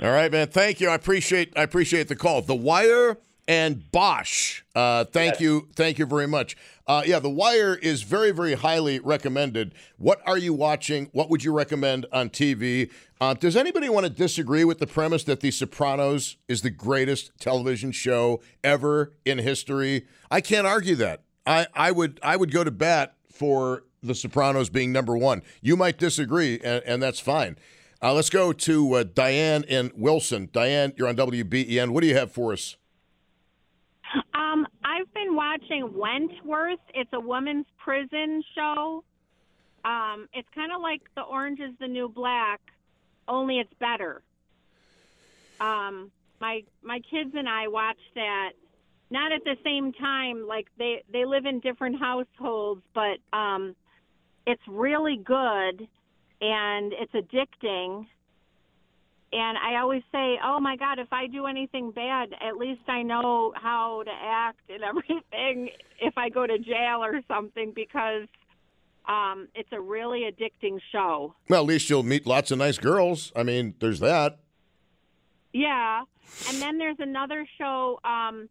All 0.01 0.11
right, 0.11 0.31
man. 0.31 0.47
Thank 0.47 0.79
you. 0.79 0.89
I 0.89 0.95
appreciate 0.95 1.53
I 1.55 1.63
appreciate 1.63 2.07
the 2.07 2.15
call. 2.15 2.41
The 2.41 2.55
Wire 2.55 3.17
and 3.47 3.91
Bosch. 3.91 4.63
Uh, 4.75 5.05
thank 5.05 5.35
yes. 5.35 5.41
you, 5.41 5.67
thank 5.75 5.97
you 5.97 6.05
very 6.05 6.27
much. 6.27 6.57
Uh, 6.85 7.03
yeah, 7.05 7.19
The 7.19 7.29
Wire 7.29 7.75
is 7.75 8.03
very, 8.03 8.31
very 8.31 8.53
highly 8.53 8.99
recommended. 8.99 9.73
What 9.97 10.21
are 10.25 10.37
you 10.37 10.53
watching? 10.53 11.09
What 11.13 11.29
would 11.29 11.43
you 11.43 11.53
recommend 11.53 12.05
on 12.11 12.29
TV? 12.29 12.91
Uh, 13.19 13.33
does 13.33 13.55
anybody 13.55 13.89
want 13.89 14.05
to 14.05 14.11
disagree 14.11 14.63
with 14.63 14.79
the 14.79 14.87
premise 14.87 15.23
that 15.23 15.39
The 15.39 15.51
Sopranos 15.51 16.37
is 16.47 16.61
the 16.61 16.69
greatest 16.69 17.31
television 17.39 17.91
show 17.91 18.41
ever 18.63 19.13
in 19.25 19.39
history? 19.39 20.05
I 20.29 20.41
can't 20.41 20.67
argue 20.67 20.95
that. 20.95 21.23
I, 21.45 21.67
I 21.73 21.91
would 21.91 22.19
I 22.21 22.35
would 22.35 22.51
go 22.51 22.65
to 22.65 22.71
bat 22.71 23.15
for 23.37 23.83
The 24.01 24.15
Sopranos 24.15 24.69
being 24.69 24.91
number 24.91 25.17
one. 25.17 25.43
You 25.61 25.77
might 25.77 25.97
disagree, 25.97 26.59
and, 26.63 26.83
and 26.85 27.03
that's 27.03 27.19
fine. 27.19 27.57
Uh, 28.01 28.13
let's 28.13 28.29
go 28.29 28.53
to 28.53 28.93
uh, 28.93 29.03
Diane 29.03 29.65
and 29.69 29.91
Wilson. 29.95 30.49
Diane, 30.51 30.93
you're 30.97 31.07
on 31.07 31.15
WBEN. 31.15 31.89
What 31.89 32.01
do 32.01 32.07
you 32.07 32.15
have 32.15 32.31
for 32.31 32.53
us? 32.53 32.75
Um, 34.33 34.67
I've 34.83 35.11
been 35.13 35.35
watching 35.35 35.97
Wentworth. 35.97 36.79
It's 36.93 37.09
a 37.13 37.19
woman's 37.19 37.65
prison 37.83 38.43
show. 38.55 39.03
Um, 39.83 40.27
it's 40.33 40.47
kind 40.53 40.71
of 40.71 40.81
like 40.81 41.01
The 41.15 41.21
Orange 41.21 41.59
is 41.59 41.73
the 41.79 41.87
New 41.87 42.09
Black, 42.09 42.59
only 43.27 43.59
it's 43.59 43.73
better. 43.79 44.21
Um, 45.59 46.11
my 46.39 46.63
my 46.83 46.99
kids 47.09 47.31
and 47.35 47.49
I 47.49 47.67
watch 47.67 47.97
that 48.15 48.51
not 49.09 49.31
at 49.31 49.43
the 49.43 49.55
same 49.63 49.93
time 49.93 50.45
like 50.47 50.67
they 50.77 51.03
they 51.11 51.25
live 51.25 51.45
in 51.45 51.59
different 51.59 51.99
households 51.99 52.81
but 52.93 53.17
um 53.37 53.75
it's 54.45 54.61
really 54.67 55.17
good 55.17 55.87
and 56.41 56.93
it's 56.93 57.13
addicting 57.13 58.05
and 59.33 59.57
I 59.57 59.79
always 59.81 60.03
say, 60.11 60.39
"Oh 60.43 60.59
my 60.59 60.77
God, 60.77 60.99
if 60.99 61.11
I 61.11 61.27
do 61.27 61.47
anything 61.47 61.91
bad, 61.91 62.29
at 62.39 62.55
least 62.55 62.87
I 62.87 63.01
know 63.01 63.53
how 63.55 64.03
to 64.03 64.11
act 64.11 64.61
and 64.69 64.83
everything 64.83 65.69
if 65.99 66.17
I 66.17 66.29
go 66.29 66.47
to 66.47 66.57
jail 66.57 67.03
or 67.03 67.21
something 67.27 67.73
because 67.75 68.27
um, 69.07 69.47
it's 69.53 69.71
a 69.71 69.81
really 69.81 70.31
addicting 70.31 70.79
show." 70.91 71.35
Well, 71.49 71.61
at 71.61 71.67
least 71.67 71.89
you'll 71.89 72.03
meet 72.03 72.25
lots 72.25 72.51
of 72.51 72.57
nice 72.57 72.77
girls. 72.77 73.33
I 73.35 73.43
mean, 73.43 73.75
there's 73.79 73.99
that. 73.99 74.39
Yeah, 75.51 76.03
and 76.47 76.61
then 76.61 76.77
there's 76.77 76.99
another 76.99 77.45
show. 77.57 77.99
Um, 78.05 78.47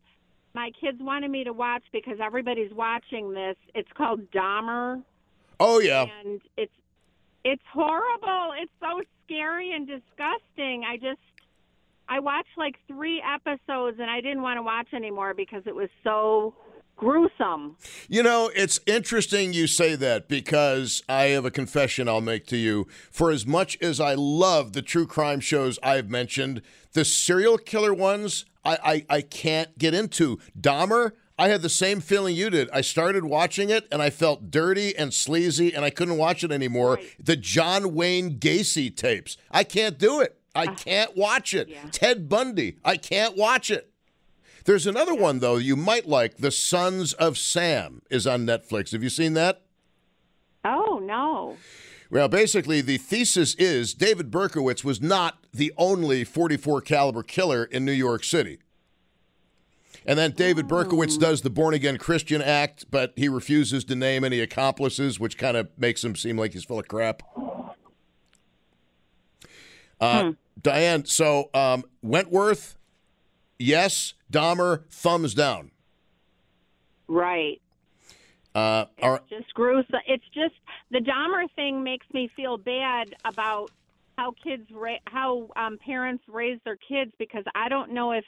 my 0.57 0.70
kids 0.80 0.98
wanted 1.00 1.30
me 1.30 1.44
to 1.44 1.52
watch 1.52 1.82
because 1.92 2.16
everybody's 2.18 2.72
watching 2.72 3.34
this. 3.34 3.57
It's 3.74 3.92
called 3.92 4.30
Dahmer. 4.32 5.02
Oh 5.61 5.80
yeah, 5.80 6.07
and 6.24 6.40
it's 6.57 6.72
it's 7.44 7.62
horrible. 7.72 8.54
It's 8.59 8.72
so 8.80 9.02
scary 9.24 9.72
and 9.72 9.86
disgusting. 9.86 10.84
I 10.88 10.96
just 10.96 11.20
I 12.09 12.20
watched 12.20 12.57
like 12.57 12.76
3 12.88 13.22
episodes 13.22 13.98
and 14.00 14.11
I 14.11 14.22
didn't 14.22 14.42
want 14.42 14.57
to 14.57 14.62
watch 14.62 14.88
anymore 14.94 15.34
because 15.34 15.62
it 15.66 15.74
was 15.74 15.90
so 16.02 16.54
gruesome. 16.97 17.76
You 18.09 18.22
know, 18.22 18.51
it's 18.55 18.80
interesting 18.86 19.53
you 19.53 19.66
say 19.66 19.94
that 19.97 20.28
because 20.28 21.03
I 21.09 21.24
have 21.26 21.44
a 21.44 21.51
confession 21.51 22.09
I'll 22.09 22.20
make 22.20 22.47
to 22.47 22.57
you. 22.57 22.86
For 23.11 23.30
as 23.30 23.47
much 23.47 23.78
as 23.80 24.01
I 24.01 24.14
love 24.14 24.72
the 24.72 24.82
true 24.82 25.07
crime 25.07 25.40
shows 25.40 25.78
I've 25.82 26.11
mentioned, 26.11 26.62
the 26.92 27.05
serial 27.05 27.59
killer 27.59 27.94
ones 27.94 28.47
I, 28.64 28.78
I, 29.11 29.16
I 29.16 29.20
can't 29.20 29.78
get 29.78 29.94
into. 29.94 30.38
Dahmer, 30.59 31.12
I 31.38 31.49
had 31.49 31.62
the 31.62 31.68
same 31.68 32.01
feeling 32.01 32.34
you 32.34 32.51
did. 32.51 32.68
I 32.70 32.80
started 32.80 33.24
watching 33.24 33.70
it 33.70 33.86
and 33.92 34.03
I 34.03 34.11
felt 34.11 34.51
dirty 34.51 34.97
and 34.97 35.12
sleazy 35.12 35.74
and 35.74 35.84
I 35.84 35.90
couldn't 35.90 36.16
watch 36.16 36.42
it 36.42 36.51
anymore. 36.51 36.94
Right. 36.94 37.16
The 37.18 37.36
John 37.36 37.94
Wayne 37.94 38.38
Gacy 38.38 38.94
tapes. 38.94 39.36
I 39.51 39.62
can't 39.62 39.99
do 39.99 40.20
it. 40.20 40.38
I 40.55 40.64
uh, 40.64 40.74
can't 40.74 41.16
watch 41.16 41.53
it. 41.53 41.68
Yeah. 41.68 41.84
Ted 41.90 42.28
Bundy. 42.28 42.78
I 42.84 42.97
can't 42.97 43.36
watch 43.36 43.70
it. 43.70 43.92
There's 44.66 44.86
another 44.86 45.14
one 45.14 45.38
though 45.38 45.56
you 45.56 45.76
might 45.76 46.06
like. 46.06 46.36
The 46.36 46.50
Sons 46.50 47.12
of 47.14 47.38
Sam 47.38 48.02
is 48.10 48.26
on 48.26 48.46
Netflix. 48.46 48.92
Have 48.92 49.02
you 49.02 49.10
seen 49.10 49.34
that? 49.34 49.62
Oh, 50.64 51.00
no. 51.02 51.56
Well, 52.10 52.28
basically 52.28 52.80
the 52.80 52.98
thesis 52.98 53.54
is 53.54 53.94
David 53.94 54.30
Berkowitz 54.30 54.84
was 54.84 55.00
not 55.00 55.38
the 55.52 55.72
only 55.76 56.24
44 56.24 56.80
caliber 56.80 57.22
killer 57.22 57.64
in 57.64 57.84
New 57.84 57.92
York 57.92 58.24
City. 58.24 58.58
And 60.04 60.18
then 60.18 60.32
David 60.32 60.68
Berkowitz 60.68 61.18
does 61.18 61.42
the 61.42 61.50
born 61.50 61.74
again 61.74 61.98
Christian 61.98 62.40
act, 62.40 62.86
but 62.90 63.12
he 63.16 63.28
refuses 63.28 63.84
to 63.84 63.96
name 63.96 64.22
any 64.22 64.40
accomplices, 64.40 65.18
which 65.18 65.36
kind 65.36 65.56
of 65.56 65.68
makes 65.76 66.04
him 66.04 66.14
seem 66.14 66.38
like 66.38 66.52
he's 66.52 66.64
full 66.64 66.78
of 66.78 66.86
crap. 66.86 67.22
Uh, 70.00 70.22
hmm. 70.22 70.30
Diane, 70.60 71.04
so 71.06 71.50
um, 71.54 71.84
Wentworth, 72.02 72.76
yes. 73.59 74.14
Dahmer, 74.32 74.84
thumbs 74.90 75.34
down. 75.34 75.70
Right. 77.09 77.61
Uh, 78.54 78.86
it's 78.96 79.28
just 79.28 79.52
gruesome. 79.54 80.00
It's 80.09 80.24
just 80.32 80.54
the 80.90 80.98
Dahmer 80.98 81.44
thing 81.54 81.84
makes 81.84 82.07
me 82.14 82.30
feel 82.34 82.57
bad 82.57 83.14
about 83.24 83.70
how 84.16 84.32
kids 84.42 84.64
ra- 84.72 85.04
how 85.07 85.50
um, 85.57 85.78
parents 85.84 86.24
raise 86.26 86.59
their 86.64 86.78
kids 86.88 87.12
because 87.18 87.44
I 87.54 87.68
don't 87.68 87.92
know 87.92 88.12
if 88.12 88.24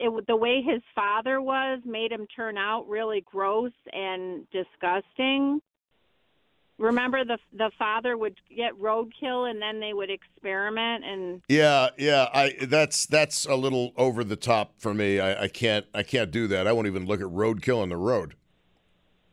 it, 0.00 0.26
the 0.26 0.36
way 0.36 0.60
his 0.60 0.82
father 0.94 1.40
was 1.40 1.80
made 1.84 2.10
him 2.10 2.26
turn 2.34 2.58
out 2.58 2.88
really 2.88 3.24
gross 3.24 3.72
and 3.92 4.44
disgusting. 4.50 5.60
Remember 6.78 7.24
the 7.24 7.38
the 7.52 7.70
father 7.78 8.16
would 8.16 8.34
get 8.54 8.72
roadkill 8.80 9.48
and 9.48 9.62
then 9.62 9.80
they 9.80 9.92
would 9.92 10.10
experiment 10.10 11.04
and 11.04 11.40
yeah 11.48 11.88
yeah 11.96 12.28
I 12.34 12.54
that's 12.62 13.06
that's 13.06 13.46
a 13.46 13.54
little 13.54 13.92
over 13.96 14.24
the 14.24 14.36
top 14.36 14.74
for 14.78 14.92
me 14.92 15.20
I, 15.20 15.44
I 15.44 15.48
can't 15.48 15.86
I 15.94 16.02
can't 16.02 16.32
do 16.32 16.48
that 16.48 16.66
I 16.66 16.72
won't 16.72 16.88
even 16.88 17.06
look 17.06 17.20
at 17.20 17.26
roadkill 17.26 17.80
on 17.80 17.90
the 17.90 17.96
road 17.96 18.34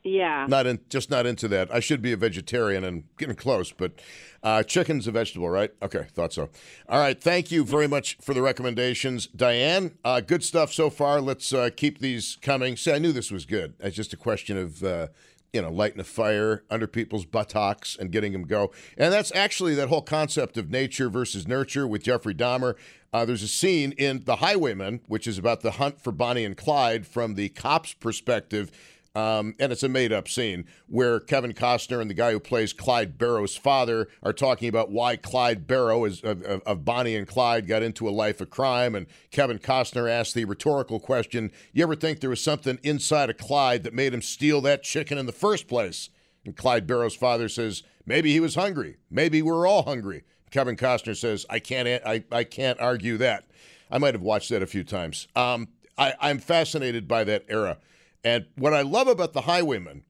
yeah. 0.04 0.46
Not 0.50 0.66
in, 0.66 0.80
just 0.90 1.10
not 1.10 1.26
into 1.26 1.48
that. 1.50 1.74
I 1.74 1.80
should 1.80 2.02
be 2.02 2.12
a 2.12 2.18
vegetarian 2.18 2.84
and 2.84 3.04
getting 3.18 3.36
close, 3.36 3.72
but 3.72 3.94
uh, 4.42 4.64
chicken's 4.64 5.08
a 5.08 5.12
vegetable, 5.12 5.50
right? 5.50 5.72
Okay, 5.82 6.08
thought 6.14 6.34
so. 6.34 6.50
All 6.90 7.00
right, 7.00 7.22
thank 7.22 7.52
you 7.52 7.64
very 7.64 7.88
much 7.88 8.18
for 8.22 8.34
the 8.34 8.42
recommendations, 8.42 9.28
Diane. 9.28 9.98
Uh, 10.04 10.22
good 10.22 10.44
stuff 10.44 10.74
so 10.74 10.90
far. 10.90 11.22
Let's 11.22 11.54
uh, 11.54 11.70
keep 11.76 12.00
these 12.00 12.38
coming. 12.42 12.78
See, 12.78 12.92
I 12.92 12.98
knew 12.98 13.12
this 13.12 13.32
was 13.32 13.46
good. 13.46 13.76
It's 13.80 13.96
just 13.96 14.14
a 14.14 14.18
question 14.18 14.58
of 14.58 14.84
uh, 14.84 15.08
you 15.54 15.62
know 15.62 15.70
lighting 15.70 16.00
a 16.00 16.04
fire 16.04 16.64
under 16.70 16.88
people's 16.88 17.26
buttocks 17.26 17.98
and 18.00 18.12
getting 18.12 18.32
them 18.32 18.44
go. 18.44 18.72
And 18.98 19.12
that's 19.12 19.34
actually 19.36 19.76
that 19.76 19.90
whole 19.90 20.02
concept 20.02 20.58
of 20.58 20.70
nature 20.70 21.10
versus 21.10 21.48
nurture 21.48 21.88
with 21.88 22.04
Jeffrey 22.04 22.34
Dahmer. 22.34 22.76
Uh, 23.14 23.26
there's 23.26 23.44
a 23.44 23.48
scene 23.48 23.92
in 23.94 24.24
The 24.24 24.38
Highwaymen, 24.38 25.02
which 25.08 25.28
is 25.28 25.38
about 25.38 25.62
the 25.62 25.72
hunt 25.72 26.00
for 26.00 26.14
Bonnie 26.14 26.46
and 26.46 26.56
Clyde 26.56 27.06
from 27.06 27.36
the 27.36 27.50
cop's 27.50 27.94
perspective 27.94 28.72
Um, 29.14 29.56
and 29.60 29.74
it's 29.74 29.84
a 29.84 29.90
made 29.90 30.14
up 30.14 30.30
scene 30.30 30.66
where 30.88 31.20
Kevin 31.20 31.54
Costner 31.54 32.00
and 32.00 32.10
the 32.10 32.14
guy 32.14 32.32
who 32.32 32.40
plays 32.40 32.72
Clyde 32.72 33.18
Barrow's 33.18 33.58
father 33.58 34.08
are 34.24 34.32
talking 34.32 34.70
about 34.70 34.90
why 34.90 35.18
Clyde 35.18 35.68
Barrow 35.68 36.06
is, 36.06 36.22
of, 36.22 36.42
of, 36.44 36.62
of 36.62 36.86
Bonnie 36.86 37.18
and 37.18 37.28
Clyde 37.28 37.68
got 37.68 37.84
into 37.84 38.08
a 38.08 38.12
life 38.12 38.40
of 38.40 38.50
crime. 38.50 38.96
And 38.96 39.08
Kevin 39.30 39.60
Costner 39.60 40.10
asked 40.10 40.34
the 40.34 40.46
rhetorical 40.46 41.00
question 41.00 41.52
You 41.74 41.84
ever 41.84 41.96
think 41.96 42.22
there 42.22 42.30
was 42.30 42.44
something 42.44 42.80
inside 42.84 43.30
of 43.30 43.38
Clyde 43.38 43.84
that 43.84 43.94
made 43.94 44.14
him 44.14 44.22
steal 44.22 44.62
that 44.62 44.84
chicken 44.84 45.18
in 45.18 45.26
the 45.26 45.34
first 45.34 45.68
place? 45.68 46.10
And 46.46 46.56
Clyde 46.56 46.88
Barrow's 46.88 47.16
father 47.16 47.50
says, 47.50 47.84
Maybe 48.06 48.32
he 48.32 48.40
was 48.40 48.56
hungry. 48.56 48.98
Maybe 49.10 49.42
we're 49.42 49.68
all 49.68 49.84
hungry. 49.84 50.24
Kevin 50.52 50.76
Costner 50.76 51.18
says, 51.18 51.46
I 51.50 51.60
can't, 51.60 51.88
I, 52.06 52.24
I 52.32 52.44
can't 52.46 52.80
argue 52.80 53.18
that. 53.18 53.46
I 53.90 53.98
might 53.98 54.14
have 54.14 54.22
watched 54.22 54.50
that 54.50 54.64
a 54.64 54.68
few 54.68 54.84
times. 54.84 55.28
Um, 55.36 55.68
I, 55.98 56.14
I'm 56.20 56.40
fascinated 56.40 57.08
by 57.08 57.26
that 57.26 57.46
era. 57.50 57.78
And 58.24 58.46
what 58.56 58.74
I 58.74 58.82
love 58.82 59.08
about 59.08 59.34
The 59.34 59.42
Highwaymen, 59.42 60.04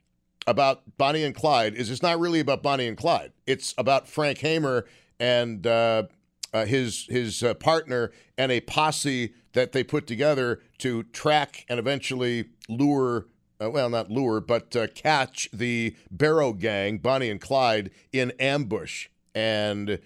about 0.48 0.98
Bonnie 0.98 1.24
and 1.24 1.36
Clyde, 1.36 1.76
is 1.76 1.90
it's 1.90 2.02
not 2.02 2.20
really 2.20 2.40
about 2.40 2.64
Bonnie 2.64 2.88
and 2.88 2.98
Clyde. 2.98 3.32
It's 3.46 3.74
about 3.78 4.08
Frank 4.08 4.40
Hamer 4.40 4.86
and 5.20 5.66
uh, 5.66 6.04
uh, 6.54 6.66
his 6.66 7.06
his 7.10 7.44
uh, 7.44 7.54
partner 7.54 8.12
and 8.38 8.52
a 8.52 8.62
posse 8.62 9.34
that 9.54 9.72
they 9.72 9.84
put 9.84 10.08
together 10.08 10.62
to 10.80 11.04
track 11.04 11.66
and 11.70 11.80
eventually 11.80 12.50
lure. 12.68 13.28
Uh, 13.62 13.70
well, 13.70 13.90
not 13.90 14.10
lure, 14.10 14.42
but 14.42 14.76
uh, 14.76 14.88
catch 14.96 15.48
the 15.54 15.96
Barrow 16.10 16.52
gang, 16.52 16.98
Bonnie 16.98 17.30
and 17.30 17.40
Clyde, 17.40 17.92
in 18.12 18.32
ambush. 18.40 19.08
And 19.36 20.00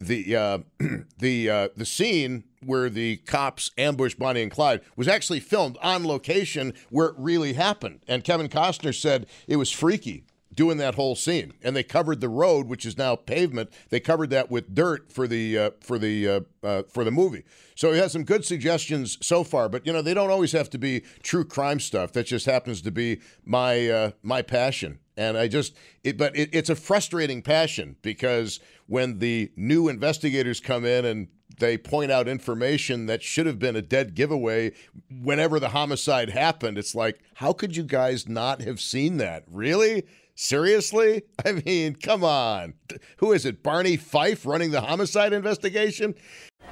the 0.00 0.34
uh, 0.34 0.58
the 1.18 1.50
uh, 1.50 1.68
the 1.76 1.86
scene 1.86 2.44
where 2.64 2.90
the 2.90 3.18
cops 3.18 3.70
ambushed 3.78 4.18
Bonnie 4.18 4.42
and 4.42 4.50
Clyde 4.50 4.80
was 4.96 5.08
actually 5.08 5.40
filmed 5.40 5.78
on 5.82 6.04
location 6.04 6.74
where 6.90 7.08
it 7.08 7.14
really 7.16 7.54
happened. 7.54 8.00
And 8.06 8.24
Kevin 8.24 8.48
Costner 8.48 8.98
said 8.98 9.26
it 9.46 9.56
was 9.56 9.70
freaky 9.70 10.24
doing 10.54 10.78
that 10.78 10.94
whole 10.94 11.14
scene. 11.14 11.52
And 11.62 11.74
they 11.74 11.82
covered 11.82 12.20
the 12.20 12.28
road, 12.28 12.66
which 12.66 12.84
is 12.84 12.98
now 12.98 13.16
pavement. 13.16 13.70
They 13.88 14.00
covered 14.00 14.30
that 14.30 14.50
with 14.50 14.74
dirt 14.74 15.10
for 15.12 15.26
the 15.26 15.58
uh, 15.58 15.70
for 15.80 15.98
the 15.98 16.28
uh, 16.28 16.40
uh, 16.62 16.82
for 16.88 17.04
the 17.04 17.10
movie. 17.10 17.44
So 17.74 17.92
he 17.92 17.98
has 17.98 18.12
some 18.12 18.24
good 18.24 18.44
suggestions 18.44 19.16
so 19.22 19.44
far. 19.44 19.68
But 19.68 19.86
you 19.86 19.92
know, 19.92 20.02
they 20.02 20.14
don't 20.14 20.30
always 20.30 20.52
have 20.52 20.70
to 20.70 20.78
be 20.78 21.02
true 21.22 21.44
crime 21.44 21.80
stuff. 21.80 22.12
That 22.12 22.26
just 22.26 22.46
happens 22.46 22.82
to 22.82 22.90
be 22.90 23.20
my 23.44 23.88
uh, 23.88 24.10
my 24.22 24.42
passion. 24.42 24.98
And 25.20 25.36
I 25.36 25.48
just, 25.48 25.76
it, 26.02 26.16
but 26.16 26.34
it, 26.34 26.48
it's 26.50 26.70
a 26.70 26.74
frustrating 26.74 27.42
passion 27.42 27.96
because 28.00 28.58
when 28.86 29.18
the 29.18 29.52
new 29.54 29.86
investigators 29.90 30.60
come 30.60 30.86
in 30.86 31.04
and 31.04 31.28
they 31.58 31.76
point 31.76 32.10
out 32.10 32.26
information 32.26 33.04
that 33.04 33.22
should 33.22 33.44
have 33.44 33.58
been 33.58 33.76
a 33.76 33.82
dead 33.82 34.14
giveaway 34.14 34.72
whenever 35.10 35.60
the 35.60 35.68
homicide 35.68 36.30
happened, 36.30 36.78
it's 36.78 36.94
like, 36.94 37.20
how 37.34 37.52
could 37.52 37.76
you 37.76 37.82
guys 37.82 38.26
not 38.26 38.62
have 38.62 38.80
seen 38.80 39.18
that? 39.18 39.44
Really? 39.46 40.06
Seriously? 40.40 41.22
I 41.44 41.52
mean, 41.52 41.94
come 41.96 42.24
on. 42.24 42.72
Who 43.18 43.32
is 43.32 43.44
it? 43.44 43.62
Barney 43.62 43.98
Fife 43.98 44.46
running 44.46 44.70
the 44.70 44.80
homicide 44.80 45.34
investigation? 45.34 46.14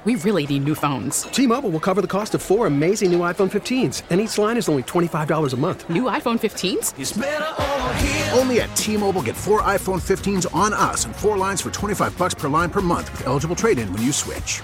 We 0.05 0.15
really 0.15 0.47
need 0.47 0.63
new 0.63 0.73
phones. 0.73 1.23
T 1.23 1.45
Mobile 1.45 1.69
will 1.69 1.79
cover 1.79 2.01
the 2.01 2.07
cost 2.07 2.33
of 2.33 2.41
four 2.41 2.65
amazing 2.65 3.11
new 3.11 3.19
iPhone 3.19 3.51
15s, 3.51 4.01
and 4.09 4.19
each 4.19 4.37
line 4.39 4.57
is 4.57 4.69
only 4.69 4.81
$25 4.83 5.53
a 5.53 5.57
month. 5.57 5.87
New 5.89 6.03
iPhone 6.03 6.39
15s? 6.39 8.33
Only 8.37 8.61
at 8.61 8.75
T 8.75 8.97
Mobile 8.97 9.21
get 9.21 9.35
four 9.35 9.61
iPhone 9.61 10.01
15s 10.01 10.47
on 10.55 10.73
us 10.73 11.05
and 11.05 11.15
four 11.15 11.37
lines 11.37 11.61
for 11.61 11.69
25 11.69 12.17
bucks 12.17 12.33
per 12.33 12.49
line 12.49 12.71
per 12.71 12.81
month 12.81 13.11
with 13.11 13.27
eligible 13.27 13.55
trade 13.55 13.77
in 13.77 13.91
when 13.93 14.01
you 14.01 14.11
switch. 14.11 14.63